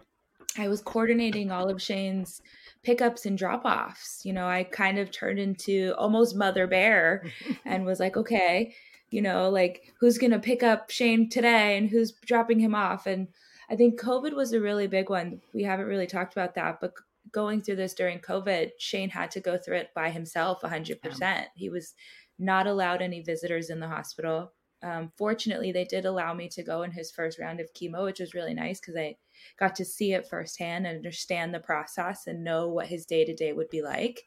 [0.58, 2.42] I was coordinating all of Shane's
[2.84, 4.22] pickups and drop offs.
[4.24, 7.26] You know, I kind of turned into almost Mother Bear
[7.66, 8.76] and was like, okay,
[9.10, 13.06] you know, like who's going to pick up Shane today and who's dropping him off.
[13.08, 13.28] And
[13.70, 15.42] I think COVID was a really big one.
[15.54, 16.94] We haven't really talked about that, but
[17.34, 20.98] going through this during COVID, Shane had to go through it by himself 100%.
[21.19, 21.46] Yeah.
[21.56, 21.93] He was
[22.39, 24.54] not allowed any visitors in the hospital.
[24.84, 28.19] Um, fortunately, they did allow me to go in his first round of chemo, which
[28.19, 29.15] was really nice because I
[29.58, 33.34] got to see it firsthand and understand the process and know what his day to
[33.34, 34.24] day would be like.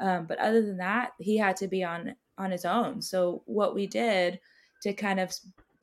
[0.00, 3.00] Um, but other than that, he had to be on on his own.
[3.00, 4.40] So what we did
[4.82, 5.32] to kind of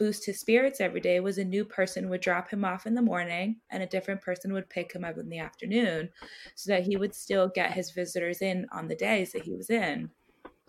[0.02, 3.02] boost his spirits every day was a new person would drop him off in the
[3.04, 6.10] morning and a different person would pick him up in the afternoon
[6.56, 9.70] so that he would still get his visitors in on the days that he was
[9.70, 10.10] in.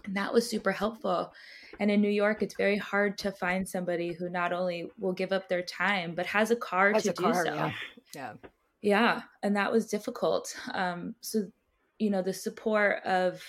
[0.05, 1.33] And that was super helpful.
[1.81, 5.33] And in New York, it's very hard to find somebody who not only will give
[5.33, 7.55] up their time, but has a car has to a do car, so.
[7.55, 7.73] Yeah.
[8.14, 8.33] yeah.
[8.83, 9.23] Yeah.
[9.42, 10.55] And that was difficult.
[10.75, 11.47] Um, so,
[11.99, 13.42] you know, the support of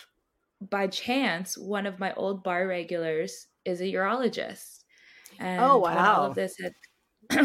[0.61, 4.82] by chance, one of my old bar regulars is a urologist.
[5.39, 5.79] Oh, and oh wow!
[5.81, 6.73] When all of this had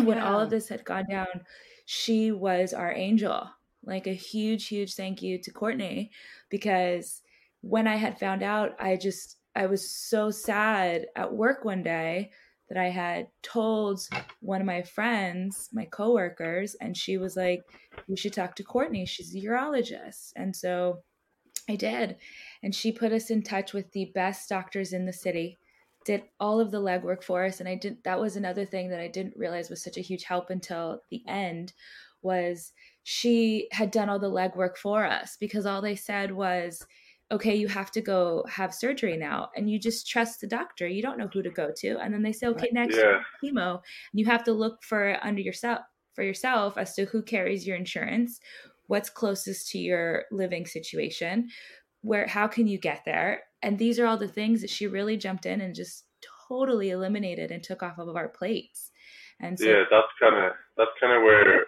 [0.07, 0.31] when yeah.
[0.31, 1.27] all of this had gone down,
[1.87, 3.49] she was our angel.
[3.85, 6.11] Like a huge, huge thank you to Courtney
[6.51, 7.23] because
[7.61, 12.31] when I had found out, I just I was so sad at work one day
[12.69, 14.01] that I had told
[14.41, 17.63] one of my friends, my coworkers, and she was like,
[18.07, 19.07] "You should talk to Courtney.
[19.07, 21.03] She's a urologist." And so
[21.69, 22.17] I did
[22.63, 25.59] and she put us in touch with the best doctors in the city
[26.05, 29.01] did all of the legwork for us and i didn't that was another thing that
[29.01, 31.73] i didn't realize was such a huge help until the end
[32.23, 36.85] was she had done all the legwork for us because all they said was
[37.31, 40.87] okay you have to go have surgery now and you just trust the doctor.
[40.87, 41.99] You don't know who to go to.
[41.99, 43.21] And then they say okay next yeah.
[43.43, 43.75] chemo.
[43.75, 45.81] And you have to look for under yourself
[46.15, 48.41] for yourself as to who carries your insurance
[48.89, 51.49] what's closest to your living situation
[52.01, 55.17] where how can you get there and these are all the things that she really
[55.17, 56.05] jumped in and just
[56.49, 58.91] totally eliminated and took off of our plates.
[59.41, 61.67] And so, yeah that's kind of that's kind of where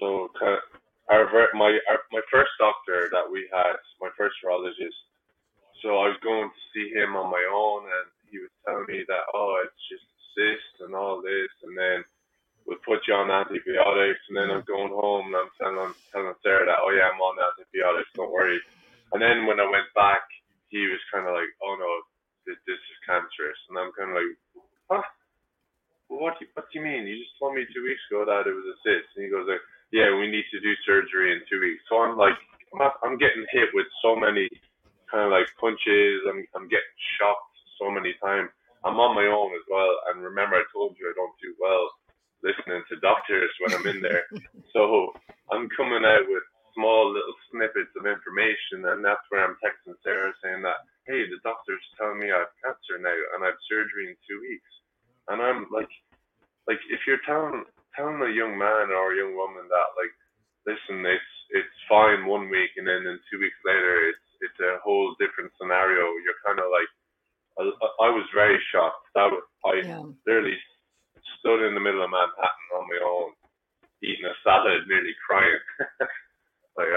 [0.00, 0.62] so kind of
[1.10, 4.96] our my our, my first doctor that we had my first urologist
[5.82, 9.04] so i was going to see him on my own and he was telling me
[9.06, 12.00] that oh it's just cyst and all this and then
[12.64, 16.40] we'll put you on antibiotics and then i'm going home and i'm telling I'm telling
[16.40, 18.60] sarah that oh yeah i'm on antibiotics don't worry.
[19.12, 20.26] And then when I went back,
[20.74, 21.90] he was kind of like, "Oh no,
[22.50, 24.34] this, this is cancerous," and I'm kind of like,
[24.90, 25.06] "Huh?
[26.10, 26.34] What?
[26.42, 27.06] Do you, what do you mean?
[27.06, 29.46] You just told me two weeks ago that it was a cyst." And he goes
[29.46, 29.62] like,
[29.94, 32.34] "Yeah, we need to do surgery in two weeks." So I'm like,
[33.06, 34.50] I'm getting hit with so many
[35.06, 36.26] kind of like punches.
[36.26, 38.50] I'm I'm getting shocked so many times.
[38.82, 39.94] I'm on my own as well.
[40.10, 41.86] And remember, I told you I don't do well
[42.44, 44.28] listening to doctors when I'm in there.
[44.74, 45.14] so
[45.50, 50.34] I'm coming out with small little snippets of information, and that's where I'm texting Sarah
[50.42, 54.10] saying that, hey, the doctor's telling me I have cancer now, and I have surgery
[54.10, 54.72] in two weeks,
[55.30, 55.90] and I'm like,
[56.66, 60.14] like if you're telling telling a young man or a young woman that like,
[60.66, 64.82] listen, it's it's fine one week, and then in two weeks later, it's it's a
[64.82, 66.10] whole different scenario.
[66.26, 66.90] You're kind of like,
[67.56, 67.62] I,
[68.04, 69.06] I was very shocked.
[69.14, 70.02] That was, I yeah.
[70.26, 70.58] literally
[71.38, 73.30] stood in the middle of Manhattan on my own,
[74.02, 75.62] eating a salad, nearly crying.
[76.76, 76.90] Like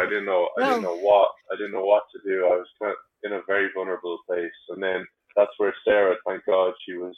[0.57, 2.45] I didn't know, didn't know what, I didn't know what to do.
[2.45, 6.45] I was kind of in a very vulnerable place, and then that's where Sarah, thank
[6.45, 7.15] God, she was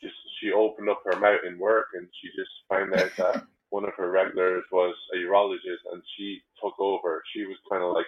[0.00, 3.84] just she opened up her mouth in work, and she just found out that one
[3.84, 7.22] of her regulars was a urologist, and she took over.
[7.34, 8.06] She was kind of like,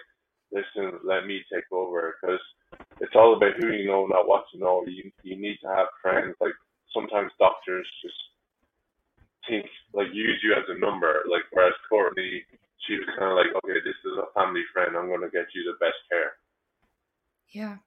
[0.51, 2.39] listen, let me take over, because
[2.99, 4.85] it's all about who you know, not what you know.
[4.87, 6.35] You you need to have friends.
[6.39, 6.55] Like
[6.93, 8.15] sometimes doctors just
[9.49, 11.23] think like use you as a number.
[11.29, 12.45] Like whereas Courtney
[12.87, 14.97] she was kind of like, okay, this is a family friend.
[14.97, 16.33] I'm going to get you the best care.
[17.49, 17.77] Yeah.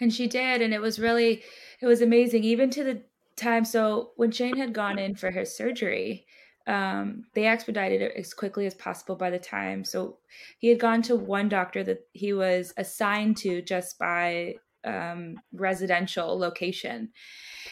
[0.00, 0.62] And she did.
[0.62, 1.42] And it was really,
[1.80, 2.44] it was amazing.
[2.44, 3.02] Even to the
[3.36, 3.64] time.
[3.64, 6.26] So when Shane had gone in for his surgery,
[6.66, 9.84] um, they expedited it as quickly as possible by the time.
[9.84, 10.18] So
[10.58, 16.38] he had gone to one doctor that he was assigned to just by um, residential
[16.38, 17.10] location.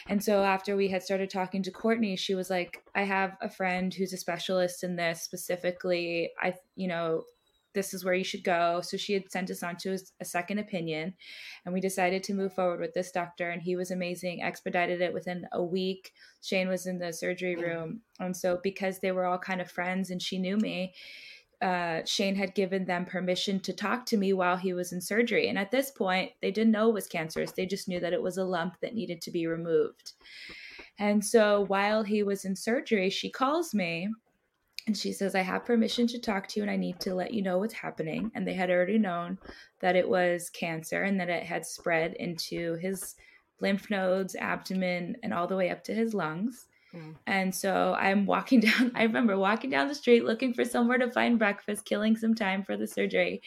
[0.07, 3.49] And so after we had started talking to Courtney, she was like, I have a
[3.49, 6.31] friend who's a specialist in this specifically.
[6.41, 7.23] I, you know,
[7.73, 8.81] this is where you should go.
[8.81, 11.13] So she had sent us on to a second opinion,
[11.65, 13.49] and we decided to move forward with this doctor.
[13.49, 16.13] And he was amazing, expedited it within a week.
[16.41, 18.01] Shane was in the surgery room.
[18.19, 20.93] And so, because they were all kind of friends and she knew me,
[21.61, 25.47] uh, Shane had given them permission to talk to me while he was in surgery.
[25.47, 27.53] And at this point, they didn't know it was cancerous.
[27.53, 30.11] They just knew that it was a lump that needed to be removed.
[30.99, 34.09] And so while he was in surgery, she calls me
[34.85, 37.33] and she says, I have permission to talk to you and I need to let
[37.33, 38.31] you know what's happening.
[38.35, 39.37] And they had already known
[39.79, 43.15] that it was cancer and that it had spread into his
[43.61, 46.67] lymph nodes, abdomen, and all the way up to his lungs.
[46.93, 47.15] Mm.
[47.25, 51.11] And so I'm walking down, I remember walking down the street looking for somewhere to
[51.11, 53.41] find breakfast, killing some time for the surgery.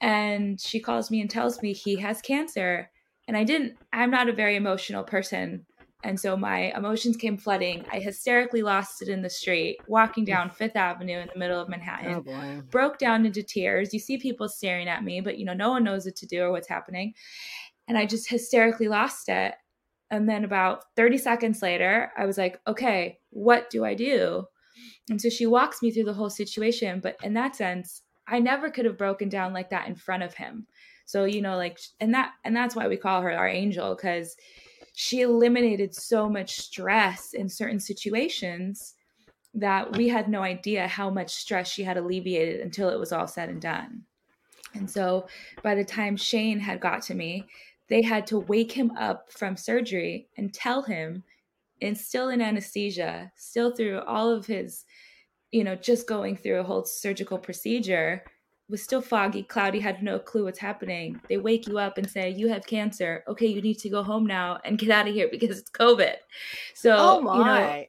[0.00, 2.90] And she calls me and tells me he has cancer.
[3.28, 5.66] And I didn't, I'm not a very emotional person.
[6.04, 7.84] And so my emotions came flooding.
[7.92, 10.28] I hysterically lost it in the street, walking mm.
[10.28, 12.24] down Fifth Avenue in the middle of Manhattan.
[12.28, 13.92] Oh broke down into tears.
[13.92, 16.42] You see people staring at me, but you know, no one knows what to do
[16.42, 17.14] or what's happening.
[17.88, 19.54] And I just hysterically lost it.
[20.10, 24.44] And then about 30 seconds later, I was like, okay, what do I do?
[25.10, 27.00] And so she walks me through the whole situation.
[27.00, 30.34] But in that sense, I never could have broken down like that in front of
[30.34, 30.66] him.
[31.06, 34.36] So, you know, like, and that, and that's why we call her our angel, because
[34.94, 38.94] she eliminated so much stress in certain situations
[39.54, 43.26] that we had no idea how much stress she had alleviated until it was all
[43.26, 44.02] said and done.
[44.74, 45.26] And so
[45.62, 47.46] by the time Shane had got to me,
[47.88, 51.24] they had to wake him up from surgery and tell him,
[51.80, 54.84] and still in anesthesia, still through all of his,
[55.52, 58.24] you know, just going through a whole surgical procedure,
[58.68, 61.20] was still foggy, cloudy, had no clue what's happening.
[61.28, 63.24] They wake you up and say, You have cancer.
[63.26, 66.14] Okay, you need to go home now and get out of here because it's COVID.
[66.74, 67.84] So, oh you know,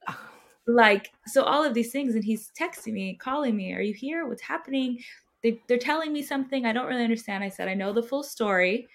[0.67, 2.15] like, so all of these things.
[2.15, 4.27] And he's texting me, calling me, Are you here?
[4.27, 4.99] What's happening?
[5.43, 7.43] They, they're telling me something I don't really understand.
[7.43, 8.87] I said, I know the full story.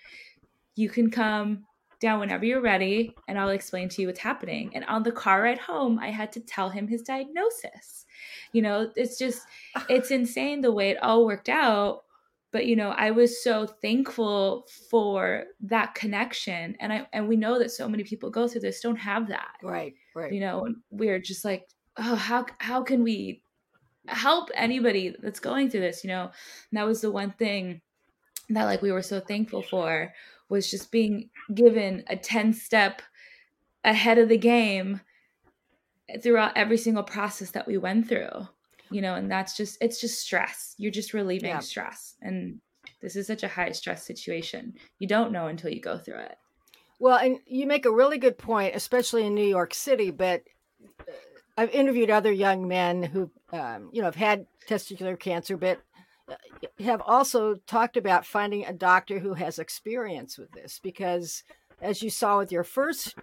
[0.76, 1.64] You can come
[2.04, 4.70] down whenever you're ready and I'll explain to you what's happening.
[4.74, 8.04] And on the car ride home, I had to tell him his diagnosis.
[8.52, 9.42] You know, it's just,
[9.88, 12.02] it's insane the way it all worked out.
[12.52, 17.58] But you know, I was so thankful for that connection, and I and we know
[17.58, 19.56] that so many people go through this don't have that.
[19.60, 20.32] Right, right.
[20.32, 23.42] You know, we're just like, oh, how how can we
[24.06, 26.04] help anybody that's going through this?
[26.04, 27.80] You know, and that was the one thing
[28.50, 30.12] that like we were so thankful for
[30.48, 33.02] was just being given a 10 step
[33.82, 35.00] ahead of the game
[36.22, 38.46] throughout every single process that we went through
[38.90, 40.74] you know and that's just it's just stress.
[40.78, 41.58] You're just relieving yeah.
[41.60, 42.60] stress and
[43.02, 44.74] this is such a high stress situation.
[44.98, 46.36] You don't know until you go through it.
[47.00, 50.44] Well and you make a really good point especially in new york city but
[51.00, 51.12] uh,
[51.58, 55.80] i've interviewed other young men who um, you know have had testicular cancer but
[56.30, 56.34] Uh,
[56.82, 61.44] have also talked about finding a doctor who has experience with this because
[61.82, 63.14] as you saw with your first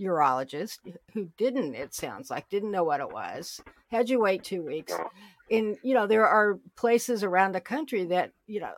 [0.00, 0.78] urologist
[1.12, 4.92] who didn't it sounds like didn't know what it was had you wait two weeks.
[5.50, 8.72] And you know there are places around the country that you know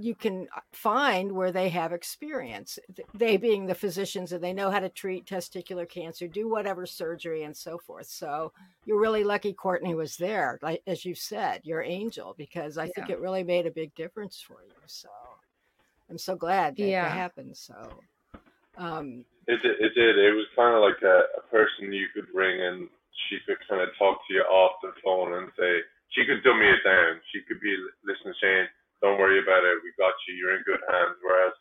[0.00, 2.78] you can uh, find where they have experience
[3.14, 7.42] they being the physicians and they know how to treat testicular cancer do whatever surgery
[7.42, 8.06] and so forth.
[8.06, 8.52] So
[8.84, 12.90] you're really lucky courtney was there like as you said your angel because i yeah.
[12.94, 14.74] think it really made a big difference for you.
[14.86, 15.08] So
[16.08, 17.02] i'm so glad that, yeah.
[17.02, 17.74] that happened so
[18.76, 20.18] um it did it did.
[20.18, 22.88] It was kind of like a, a person you could ring and
[23.28, 25.80] she could kind of talk to you off the phone and say
[26.10, 28.68] she could dummy it down she could be listening saying
[29.02, 29.82] don't worry about it.
[29.82, 30.34] We got you.
[30.34, 31.18] You're in good hands.
[31.22, 31.54] Whereas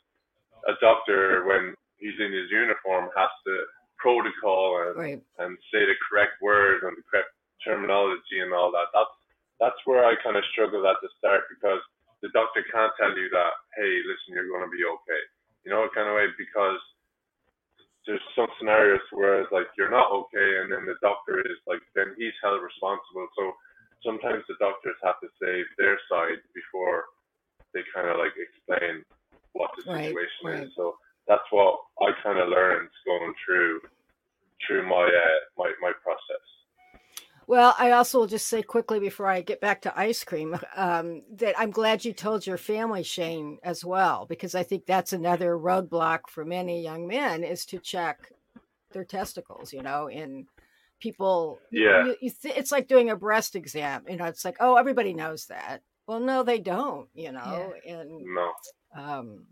[0.65, 3.53] a doctor, when he's in his uniform, has to
[3.97, 5.21] protocol and right.
[5.41, 7.33] and say the correct words and the correct
[7.65, 8.89] terminology and all that.
[8.93, 9.13] That's
[9.57, 11.81] that's where I kind of struggled at the start because
[12.21, 15.23] the doctor can't tell you that, hey, listen, you're going to be okay.
[15.65, 16.81] You know, what kind of way because
[18.05, 21.83] there's some scenarios where it's like you're not okay, and then the doctor is like,
[21.91, 23.27] then he's held responsible.
[23.35, 23.51] So
[24.05, 27.05] sometimes the doctors have to say their side before
[27.73, 29.03] they kind of like explain
[29.53, 30.63] what the situation right, right.
[30.63, 30.71] is.
[30.75, 30.95] So
[31.27, 33.81] that's what I kind of learned going through
[34.65, 36.43] through my uh, my my process.
[37.47, 41.21] Well, I also will just say quickly before I get back to ice cream um,
[41.37, 45.57] that I'm glad you told your family, Shane, as well, because I think that's another
[45.57, 48.33] roadblock for many young men is to check
[48.91, 50.45] their testicles, you know, and
[50.99, 54.57] people yeah you, you th- it's like doing a breast exam you know it's like
[54.59, 57.99] oh everybody knows that well no they don't you know yeah.
[57.99, 58.51] and no.
[58.95, 59.45] um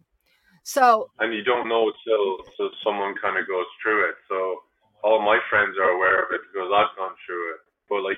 [0.64, 4.18] so and you don't know till till someone kind of goes through it.
[4.28, 4.66] So
[5.04, 7.62] all my friends are aware of it because i've gone through it.
[7.86, 8.18] But like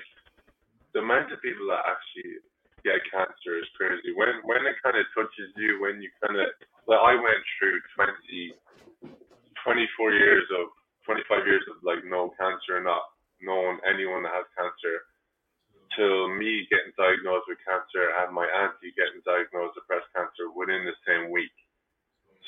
[0.94, 2.40] the amount of people that actually
[2.86, 6.48] get cancer is crazy when when it kind of touches you when you kind of
[6.86, 8.54] like i went through 20
[9.66, 10.70] 24 years of
[11.04, 13.02] 25 years of like no cancer not
[13.42, 15.04] known anyone that has cancer
[15.96, 20.84] till me getting diagnosed with cancer and my auntie getting diagnosed with breast cancer within
[20.84, 21.54] the same week.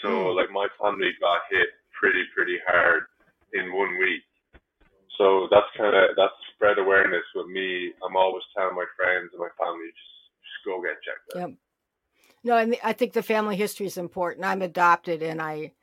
[0.02, 0.36] So mm.
[0.36, 3.04] like my family got hit pretty pretty hard
[3.52, 4.24] in one week.
[5.18, 7.92] So that's kind of that's spread awareness with me.
[8.04, 11.50] I'm always telling my friends and my family just just go get checked out.
[11.50, 11.58] Yep.
[12.42, 14.44] No, and I think the family history is important.
[14.44, 15.74] I'm adopted, and I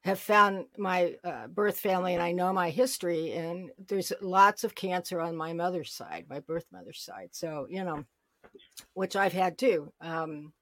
[0.00, 4.74] have found my uh, birth family and I know my history, and there's lots of
[4.74, 7.28] cancer on my mother's side, my birth mother's side.
[7.30, 8.04] So, you know,
[8.94, 9.92] which I've had too.
[10.00, 10.52] Um,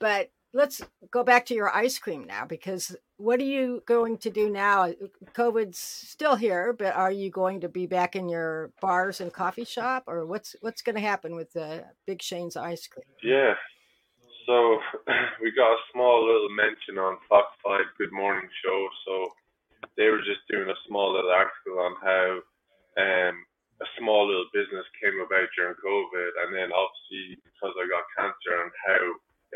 [0.00, 4.30] but let's go back to your ice cream now because what are you going to
[4.30, 4.92] do now?
[5.32, 9.64] COVID's still here, but are you going to be back in your bars and coffee
[9.64, 13.04] shop or what's what's going to happen with the Big Shane's ice cream?
[13.22, 13.54] Yeah,
[15.50, 18.86] we got a small little mention on Fox 5 Good Morning Show.
[19.02, 19.34] So
[19.98, 22.26] they were just doing a small little article on how
[22.94, 23.34] um,
[23.82, 28.62] a small little business came about during COVID, and then obviously because I got cancer
[28.62, 29.02] and how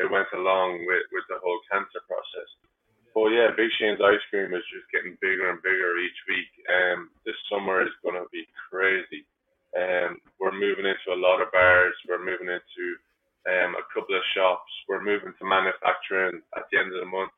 [0.03, 2.49] it went along with, with the whole cancer process.
[3.15, 6.51] But yeah, Big Shane's ice cream is just getting bigger and bigger each week.
[6.67, 9.23] Um, this summer is going to be crazy.
[9.71, 11.95] Um, we're moving into a lot of bars.
[12.03, 12.85] We're moving into
[13.45, 14.71] um, a couple of shops.
[14.89, 17.29] We're moving to manufacturing at the end of the month.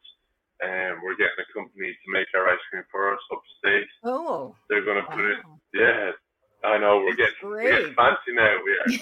[0.57, 3.86] And um, we're getting a company to make our ice cream for us upstate.
[4.01, 4.57] Oh.
[4.72, 5.18] They're going to wow.
[5.20, 5.38] put it,
[5.76, 6.18] yeah.
[6.65, 8.57] I know, we're getting, we're getting fancy now.
[8.65, 8.89] We are.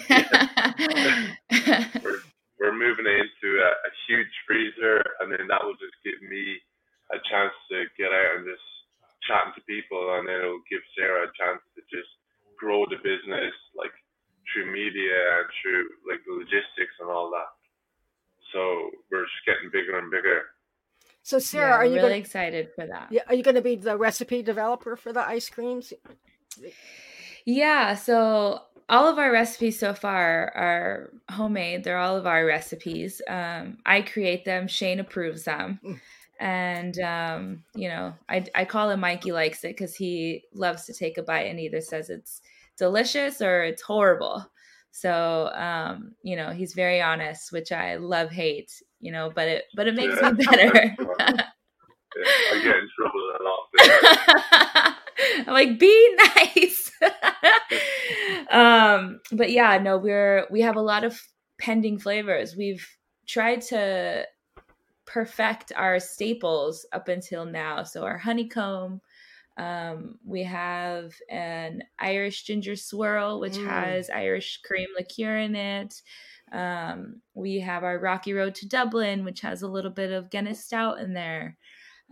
[2.04, 2.20] we're,
[2.60, 6.60] we're moving into a, a huge freezer, and then that will just give me
[7.16, 8.68] a chance to get out and just
[9.24, 12.12] chatting to people, and then it'll give Sarah a chance to just
[12.60, 13.92] grow the business like
[14.52, 17.52] through media and through like the logistics and all that.
[18.54, 20.56] So we're just getting bigger and bigger.
[21.24, 23.08] So Sarah, yeah, are you really gonna, excited for that?
[23.12, 25.94] Yeah, are you going to be the recipe developer for the ice creams?
[27.46, 31.84] Yeah, so all of our recipes so far are homemade.
[31.84, 33.22] They're all of our recipes.
[33.28, 34.68] Um, I create them.
[34.68, 35.80] Shane approves them.
[35.84, 36.00] Mm.
[36.38, 40.94] And um, you know, I I call him Mikey likes it because he loves to
[40.94, 42.42] take a bite and either says it's
[42.78, 44.46] delicious or it's horrible.
[44.92, 49.66] So, um, you know, he's very honest, which I love hate, you know, but it,
[49.76, 50.96] but it makes me better.
[51.20, 51.44] yeah,
[52.52, 54.96] I get in trouble a lot.
[55.48, 56.92] I'm like, be nice.
[58.52, 61.20] um, but yeah, no, we're, we have a lot of
[61.60, 62.56] pending flavors.
[62.56, 62.86] We've
[63.28, 64.26] tried to
[65.06, 67.84] perfect our staples up until now.
[67.84, 69.02] So our honeycomb,
[69.58, 73.68] um, we have an Irish ginger swirl, which mm.
[73.68, 76.02] has Irish cream liqueur in it.
[76.52, 80.64] Um, we have our Rocky Road to Dublin, which has a little bit of Guinness
[80.64, 81.58] Stout in there.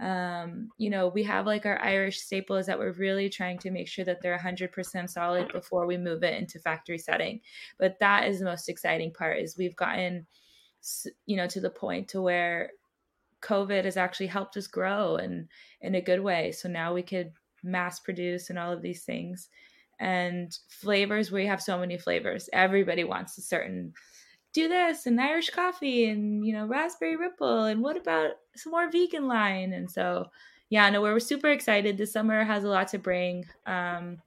[0.01, 3.87] Um, you know, we have like our Irish staples that we're really trying to make
[3.87, 7.41] sure that they're 100% solid before we move it into factory setting.
[7.77, 10.25] But that is the most exciting part is we've gotten,
[11.25, 12.71] you know, to the point to where
[13.41, 15.47] COVID has actually helped us grow and
[15.81, 16.51] in a good way.
[16.51, 17.31] So now we could
[17.61, 19.49] mass produce and all of these things.
[19.99, 22.49] And flavors, we have so many flavors.
[22.51, 23.93] Everybody wants a certain
[24.53, 28.89] do this and Irish coffee and you know raspberry ripple and what about some more
[28.89, 29.73] vegan line?
[29.73, 30.27] And so
[30.69, 31.97] yeah no we're super excited.
[31.97, 33.45] The summer has a lot to bring.
[33.65, 34.19] Um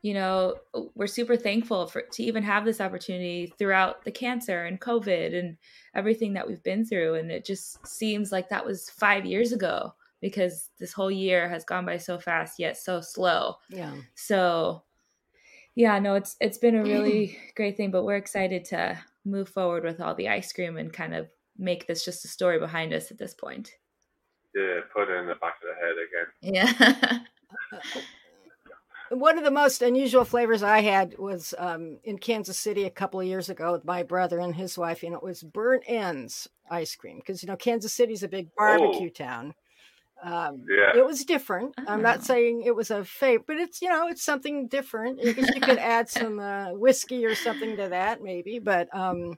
[0.00, 0.56] you know
[0.96, 5.56] we're super thankful for to even have this opportunity throughout the cancer and covid and
[5.94, 7.14] everything that we've been through.
[7.14, 11.64] And it just seems like that was 5 years ago because this whole year has
[11.64, 13.56] gone by so fast yet so slow.
[13.68, 13.94] Yeah.
[14.14, 14.82] So
[15.74, 19.84] yeah no it's it's been a really great thing but we're excited to move forward
[19.84, 23.10] with all the ice cream and kind of make this just a story behind us
[23.10, 23.72] at this point
[24.54, 27.18] yeah put it in the back of the head again yeah
[29.12, 33.20] one of the most unusual flavors I had was um, in Kansas City a couple
[33.20, 36.96] of years ago with my brother and his wife, and it was burnt ends ice
[36.96, 39.10] cream because you know Kansas City's a big barbecue oh.
[39.10, 39.54] town.
[40.22, 40.96] Um, yeah.
[40.96, 41.74] It was different.
[41.86, 42.22] I'm not ah.
[42.22, 45.20] saying it was a favorite, but it's you know it's something different.
[45.22, 49.34] You could add some uh, whiskey or something to that maybe, but um,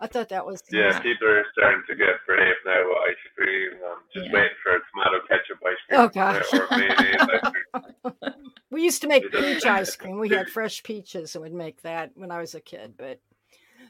[0.00, 0.90] I thought that was yeah.
[0.90, 1.00] Nice.
[1.00, 3.70] People are starting to get brave now with ice cream.
[3.84, 4.32] I'm just yeah.
[4.32, 6.00] waiting for a tomato ketchup ice cream.
[6.00, 6.52] Oh gosh.
[6.52, 8.32] Or mayonnaise.
[8.72, 10.18] We used to make peach ice cream.
[10.18, 12.94] We had fresh peaches and would make that when I was a kid.
[12.96, 13.20] But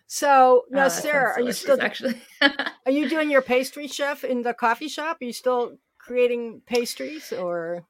[0.08, 2.20] so now, oh, Sarah, are you still actually?
[2.42, 5.18] are you doing your pastry chef in the coffee shop?
[5.20, 7.84] Are you still creating pastries or?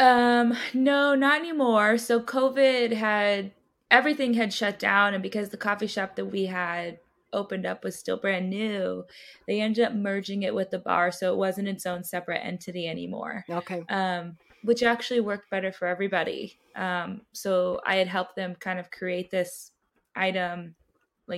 [0.00, 1.98] Um, no, not anymore.
[1.98, 3.52] So COVID had
[3.90, 6.98] everything had shut down, and because the coffee shop that we had
[7.32, 9.04] opened up was still brand new,
[9.46, 12.88] they ended up merging it with the bar, so it wasn't its own separate entity
[12.88, 13.44] anymore.
[13.48, 13.82] Okay.
[13.88, 16.58] Um, which actually worked better for everybody.
[16.76, 19.72] Um, so I had helped them kind of create this
[20.14, 20.76] item,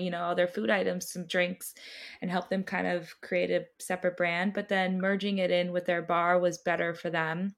[0.03, 1.75] you know, all their food items, some drinks,
[2.23, 4.55] and help them kind of create a separate brand.
[4.55, 7.55] But then merging it in with their bar was better for them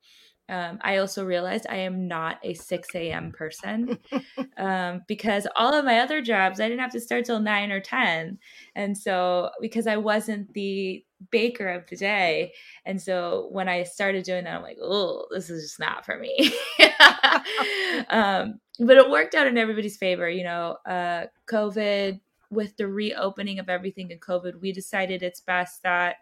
[0.49, 3.32] um, I also realized I am not a 6 a.m.
[3.32, 3.99] person
[4.57, 7.80] um, because all of my other jobs, I didn't have to start till 9 or
[7.80, 8.39] 10.
[8.76, 12.53] And so, because I wasn't the baker of the day.
[12.84, 16.16] And so, when I started doing that, I'm like, oh, this is just not for
[16.16, 16.53] me.
[18.09, 20.28] um, but it worked out in everybody's favor.
[20.28, 22.20] You know, uh, COVID,
[22.51, 26.16] with the reopening of everything in COVID, we decided it's best that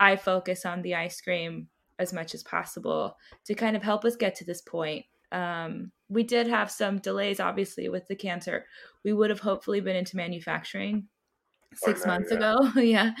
[0.00, 1.68] I focus on the ice cream
[1.98, 5.04] as much as possible to kind of help us get to this point.
[5.32, 8.66] Um, we did have some delays, obviously, with the cancer.
[9.04, 11.08] We would have hopefully been into manufacturing
[11.74, 12.36] six months yeah.
[12.36, 12.72] ago.
[12.80, 13.12] yeah.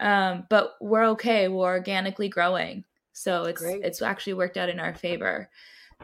[0.00, 1.48] Um, but we're okay.
[1.48, 2.84] We're organically growing.
[3.12, 3.82] So it's Great.
[3.82, 5.50] it's actually worked out in our favor.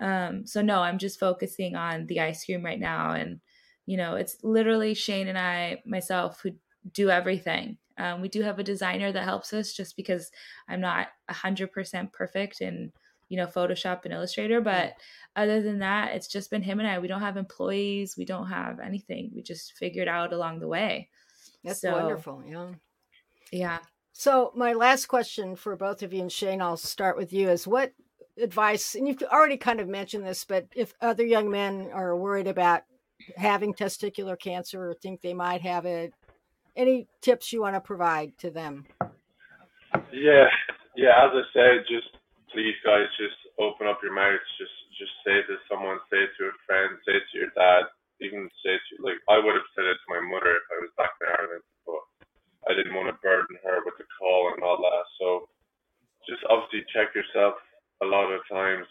[0.01, 3.13] Um, so no, I'm just focusing on the ice cream right now.
[3.13, 3.41] And,
[3.87, 6.53] you know, it's literally Shane and I, myself, who
[6.93, 7.79] do everything.
[7.97, 10.31] Um, we do have a designer that helps us just because
[10.69, 12.93] I'm not 100% perfect in,
[13.29, 14.61] you know, Photoshop and Illustrator.
[14.61, 14.95] But
[15.37, 16.99] other than that, it's just been him and I.
[16.99, 19.31] We don't have employees, we don't have anything.
[19.35, 21.09] We just figured out along the way.
[21.63, 22.43] That's so, wonderful.
[22.47, 22.71] Yeah.
[23.53, 23.79] Yeah.
[24.13, 27.67] So, my last question for both of you, and Shane, I'll start with you, is
[27.67, 27.93] what
[28.41, 32.47] advice, and you've already kind of mentioned this, but if other young men are worried
[32.47, 32.83] about
[33.37, 36.13] having testicular cancer or think they might have it,
[36.77, 38.85] any tips you want to provide to them?
[40.13, 40.51] Yeah,
[40.97, 41.15] yeah.
[41.23, 42.11] As I said, just
[42.51, 44.43] please, guys, just open up your mouths.
[44.59, 47.87] Just, just say to someone, say to a friend, say to your dad,
[48.23, 50.95] even say to like I would have said it to my mother if I was
[50.99, 52.03] back in Ireland, but
[52.71, 55.07] I didn't want to burden her with the call and all that.
[55.19, 55.51] So
[56.27, 57.59] just obviously check yourself
[58.03, 58.87] a lot of times.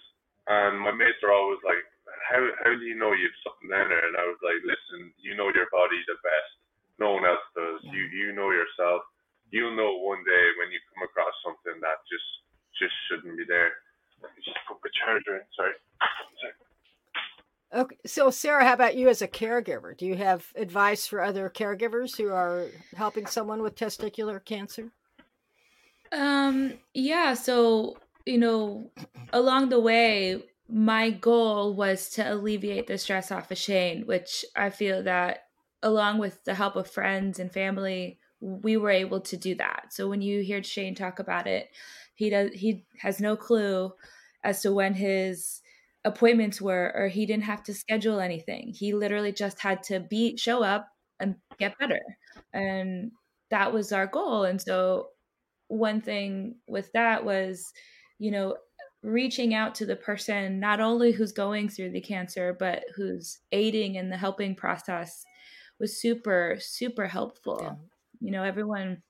[0.48, 1.84] And my mates are always like,
[2.30, 5.36] "How how do you know you've something in there?" And I was like, "Listen, you
[5.36, 6.54] know your body the best
[7.00, 7.80] no one else does.
[7.84, 7.94] Yeah.
[7.94, 9.02] You you know yourself.
[9.52, 12.30] You'll know one day when you come across something that just
[12.80, 13.72] just shouldn't be there.
[14.44, 15.44] Just put the charger in.
[15.56, 15.74] Sorry.
[16.40, 16.54] Sorry.
[17.74, 19.98] Okay, so Sarah, how about you as a caregiver?
[19.98, 24.92] Do you have advice for other caregivers who are helping someone with testicular cancer?
[26.12, 28.92] Um, yeah, so you know,
[29.34, 30.44] along the way,
[30.74, 35.44] my goal was to alleviate the stress off of Shane, which I feel that
[35.84, 39.94] along with the help of friends and family, we were able to do that.
[39.94, 41.70] So when you hear Shane talk about it,
[42.16, 43.94] he does he has no clue
[44.44, 45.62] as to when his
[46.06, 48.74] appointments were or he didn't have to schedule anything.
[48.74, 50.88] He literally just had to be show up
[51.20, 52.00] and get better.
[52.52, 53.12] And
[53.52, 54.44] that was our goal.
[54.44, 55.10] And so
[55.68, 57.72] one thing with that was,
[58.18, 58.58] you know,
[59.04, 63.96] reaching out to the person not only who's going through the cancer but who's aiding
[63.96, 65.26] in the helping process
[65.80, 67.74] was super super helpful yeah.
[68.22, 69.02] you know everyone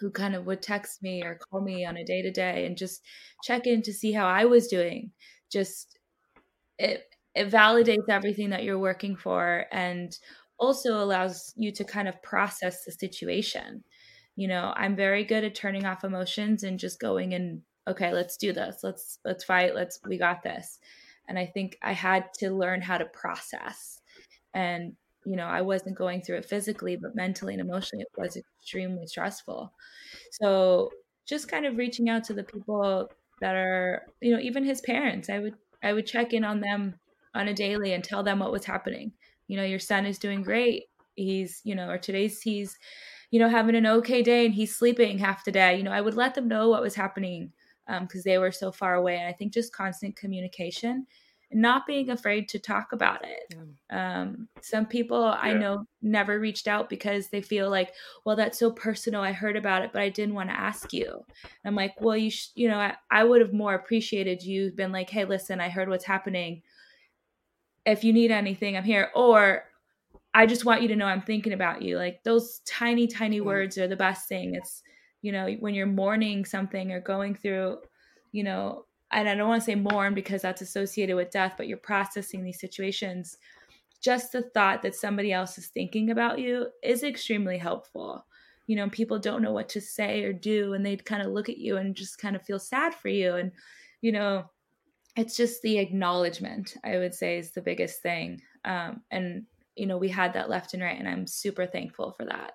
[0.00, 2.76] who kind of would text me or call me on a day to day and
[2.76, 3.02] just
[3.42, 5.10] check in to see how I was doing
[5.50, 5.98] just
[6.78, 7.04] it
[7.34, 10.16] it validates everything that you're working for and
[10.58, 13.82] also allows you to kind of process the situation
[14.36, 18.36] you know i'm very good at turning off emotions and just going and okay let's
[18.36, 20.78] do this let's let's fight let's we got this
[21.28, 24.00] and i think i had to learn how to process
[24.54, 28.36] and you know, I wasn't going through it physically, but mentally and emotionally, it was
[28.36, 29.72] extremely stressful.
[30.32, 30.90] So
[31.26, 33.10] just kind of reaching out to the people
[33.40, 36.94] that are, you know, even his parents, I would, I would check in on them
[37.34, 39.12] on a daily and tell them what was happening.
[39.48, 40.84] You know, your son is doing great.
[41.16, 42.76] He's, you know, or today's he's,
[43.30, 45.76] you know, having an okay day and he's sleeping half the day.
[45.76, 47.52] You know, I would let them know what was happening
[47.86, 49.16] because um, they were so far away.
[49.16, 51.06] And I think just constant communication
[51.54, 53.54] not being afraid to talk about it.
[53.90, 54.20] Yeah.
[54.20, 55.38] Um, some people yeah.
[55.40, 57.92] I know never reached out because they feel like,
[58.24, 59.20] well, that's so personal.
[59.20, 61.24] I heard about it, but I didn't want to ask you.
[61.42, 64.72] And I'm like, well, you, sh- you know, I, I would have more appreciated you
[64.72, 66.62] been like, hey, listen, I heard what's happening.
[67.86, 69.10] If you need anything, I'm here.
[69.14, 69.64] Or
[70.32, 71.98] I just want you to know I'm thinking about you.
[71.98, 74.56] Like those tiny, tiny words are the best thing.
[74.56, 74.82] It's,
[75.24, 77.78] you know, when you're mourning something or going through,
[78.32, 81.66] you know, and I don't want to say mourn because that's associated with death, but
[81.66, 83.38] you're processing these situations.
[84.02, 88.26] Just the thought that somebody else is thinking about you is extremely helpful.
[88.66, 91.48] You know, people don't know what to say or do, and they kind of look
[91.48, 93.36] at you and just kind of feel sad for you.
[93.36, 93.50] And,
[94.02, 94.50] you know,
[95.16, 98.42] it's just the acknowledgement, I would say, is the biggest thing.
[98.66, 99.44] Um, and,
[99.74, 102.52] you know, we had that left and right, and I'm super thankful for that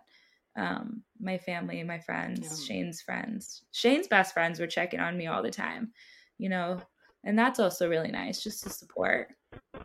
[0.56, 2.68] um, my family, my friends, yeah.
[2.68, 3.64] Shane's friends.
[3.72, 5.92] Shane's best friends were checking on me all the time,
[6.38, 6.82] you know,
[7.24, 9.30] and that's also really nice just to support.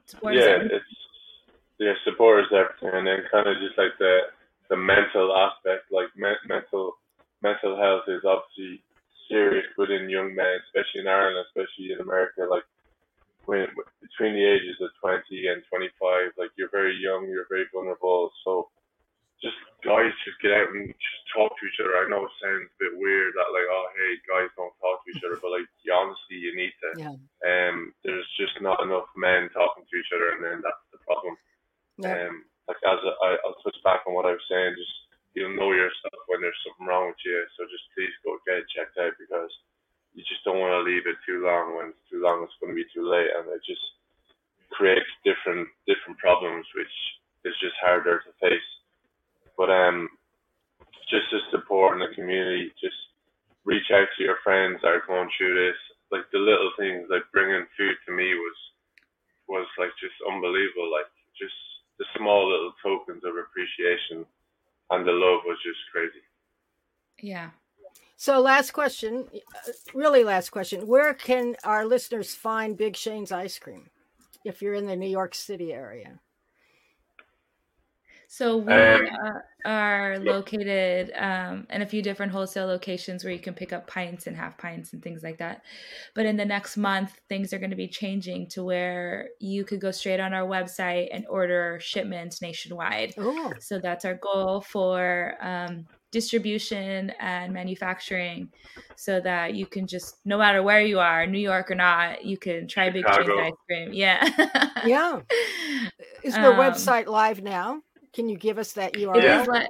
[0.07, 0.85] support yeah, it's
[1.79, 4.31] yeah, support is everything, and then kind of just like the
[4.71, 6.95] the mental aspect, like me- mental
[7.43, 8.83] mental health is obviously
[9.29, 12.47] serious within young men, especially in Ireland, especially in America.
[12.49, 12.65] Like
[13.47, 13.67] when
[14.01, 18.69] between the ages of 20 and 25, like you're very young, you're very vulnerable, so
[19.45, 22.01] just guys just get out and just talk to each other.
[22.01, 25.11] I know it sounds a bit weird that like, oh hey, guys don't talk to
[25.13, 26.89] each other, but like honestly you need to.
[26.97, 27.17] Yeah.
[27.45, 31.37] Um there's just not enough men talking to each other and then that's the problem.
[32.01, 32.33] Yeah.
[32.33, 34.97] Um like as a, I, I'll switch back on what I was saying, just
[35.37, 37.45] you'll know yourself when there's something wrong with you.
[37.59, 39.53] So just please go get it checked out because
[40.15, 41.77] you just don't want to leave it too long.
[41.77, 43.83] When it's too long, it's going to be too late, and it just
[44.71, 46.95] creates different different problems, which
[47.45, 48.71] is just harder to face.
[49.59, 50.09] But um,
[51.11, 52.97] just to support in the community, just
[53.67, 54.79] reach out to your friends
[55.39, 55.77] that through this.
[56.13, 58.57] Like the little things, like bringing food to me was
[59.49, 60.91] was like just unbelievable.
[60.91, 61.55] Like just
[61.99, 64.27] the small little tokens of appreciation
[64.91, 66.23] and the love was just crazy.
[67.21, 67.51] Yeah.
[68.17, 70.87] So, last question, uh, really last question.
[70.87, 73.91] Where can our listeners find Big Shane's ice cream
[74.45, 76.21] if you're in the New York City area?
[78.29, 79.07] So we um,
[79.65, 84.27] are located um, in a few different wholesale locations where you can pick up pints
[84.27, 85.63] and half pints and things like that.
[86.15, 89.81] But in the next month, things are going to be changing to where you could
[89.81, 93.15] go straight on our website and order shipments nationwide.
[93.19, 93.53] Ooh.
[93.61, 98.49] So that's our goal for um, distribution and manufacturing
[98.95, 102.39] so that you can just no matter where you are new york or not you
[102.39, 103.19] can try Chicago.
[103.19, 105.21] big Shane's ice cream yeah yeah
[106.23, 107.83] is the um, website live now
[108.15, 109.17] can you give us that URL?
[109.17, 109.69] It is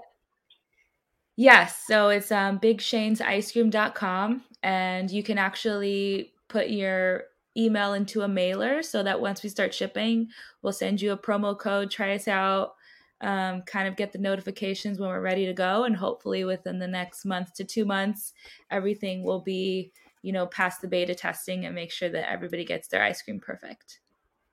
[1.37, 1.83] yes.
[1.87, 4.43] So it's um, bigshanesicecream.com.
[4.63, 7.25] And you can actually put your
[7.57, 10.29] email into a mailer so that once we start shipping,
[10.63, 12.75] we'll send you a promo code, try us out,
[13.21, 15.85] um, kind of get the notifications when we're ready to go.
[15.85, 18.33] And hopefully within the next month to two months,
[18.71, 19.93] everything will be,
[20.23, 23.41] you know, past the beta testing and make sure that everybody gets their ice cream
[23.41, 24.01] perfect.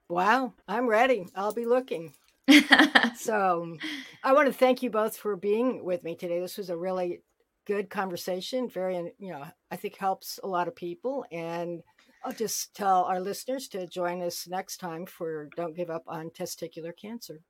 [0.09, 1.25] Wow, I'm ready.
[1.35, 2.13] I'll be looking.
[3.15, 3.77] so
[4.23, 6.39] I want to thank you both for being with me today.
[6.39, 7.21] This was a really
[7.65, 8.69] good conversation.
[8.69, 11.25] Very, you know, I think helps a lot of people.
[11.31, 11.81] And
[12.23, 16.29] I'll just tell our listeners to join us next time for Don't Give Up on
[16.29, 17.41] Testicular Cancer.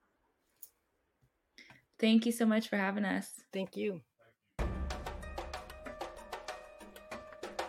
[2.00, 3.30] Thank you so much for having us.
[3.54, 4.02] Thank you.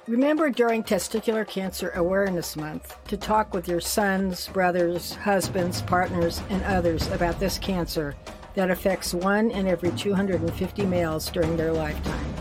[0.08, 6.60] Remember during Testicular Cancer Awareness Month to talk with your sons, brothers, husbands, partners, and
[6.64, 8.16] others about this cancer
[8.54, 12.34] that affects one in every 250 males during their lifetime.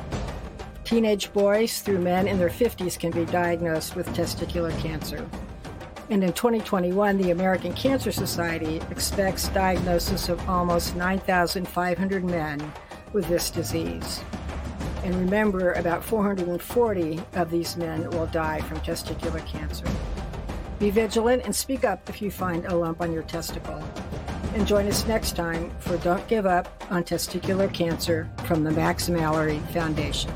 [0.84, 5.30] Teenage boys through men in their 50s can be diagnosed with testicular cancer.
[6.10, 12.74] And in 2021, the American Cancer Society expects diagnosis of almost 9,500 men
[13.14, 14.20] with this disease.
[15.04, 19.86] And remember, about 440 of these men will die from testicular cancer.
[20.80, 23.84] Be vigilant and speak up if you find a lump on your testicle.
[24.54, 29.08] And join us next time for Don't Give Up on Testicular Cancer from the Max
[29.08, 30.32] Mallory Foundation.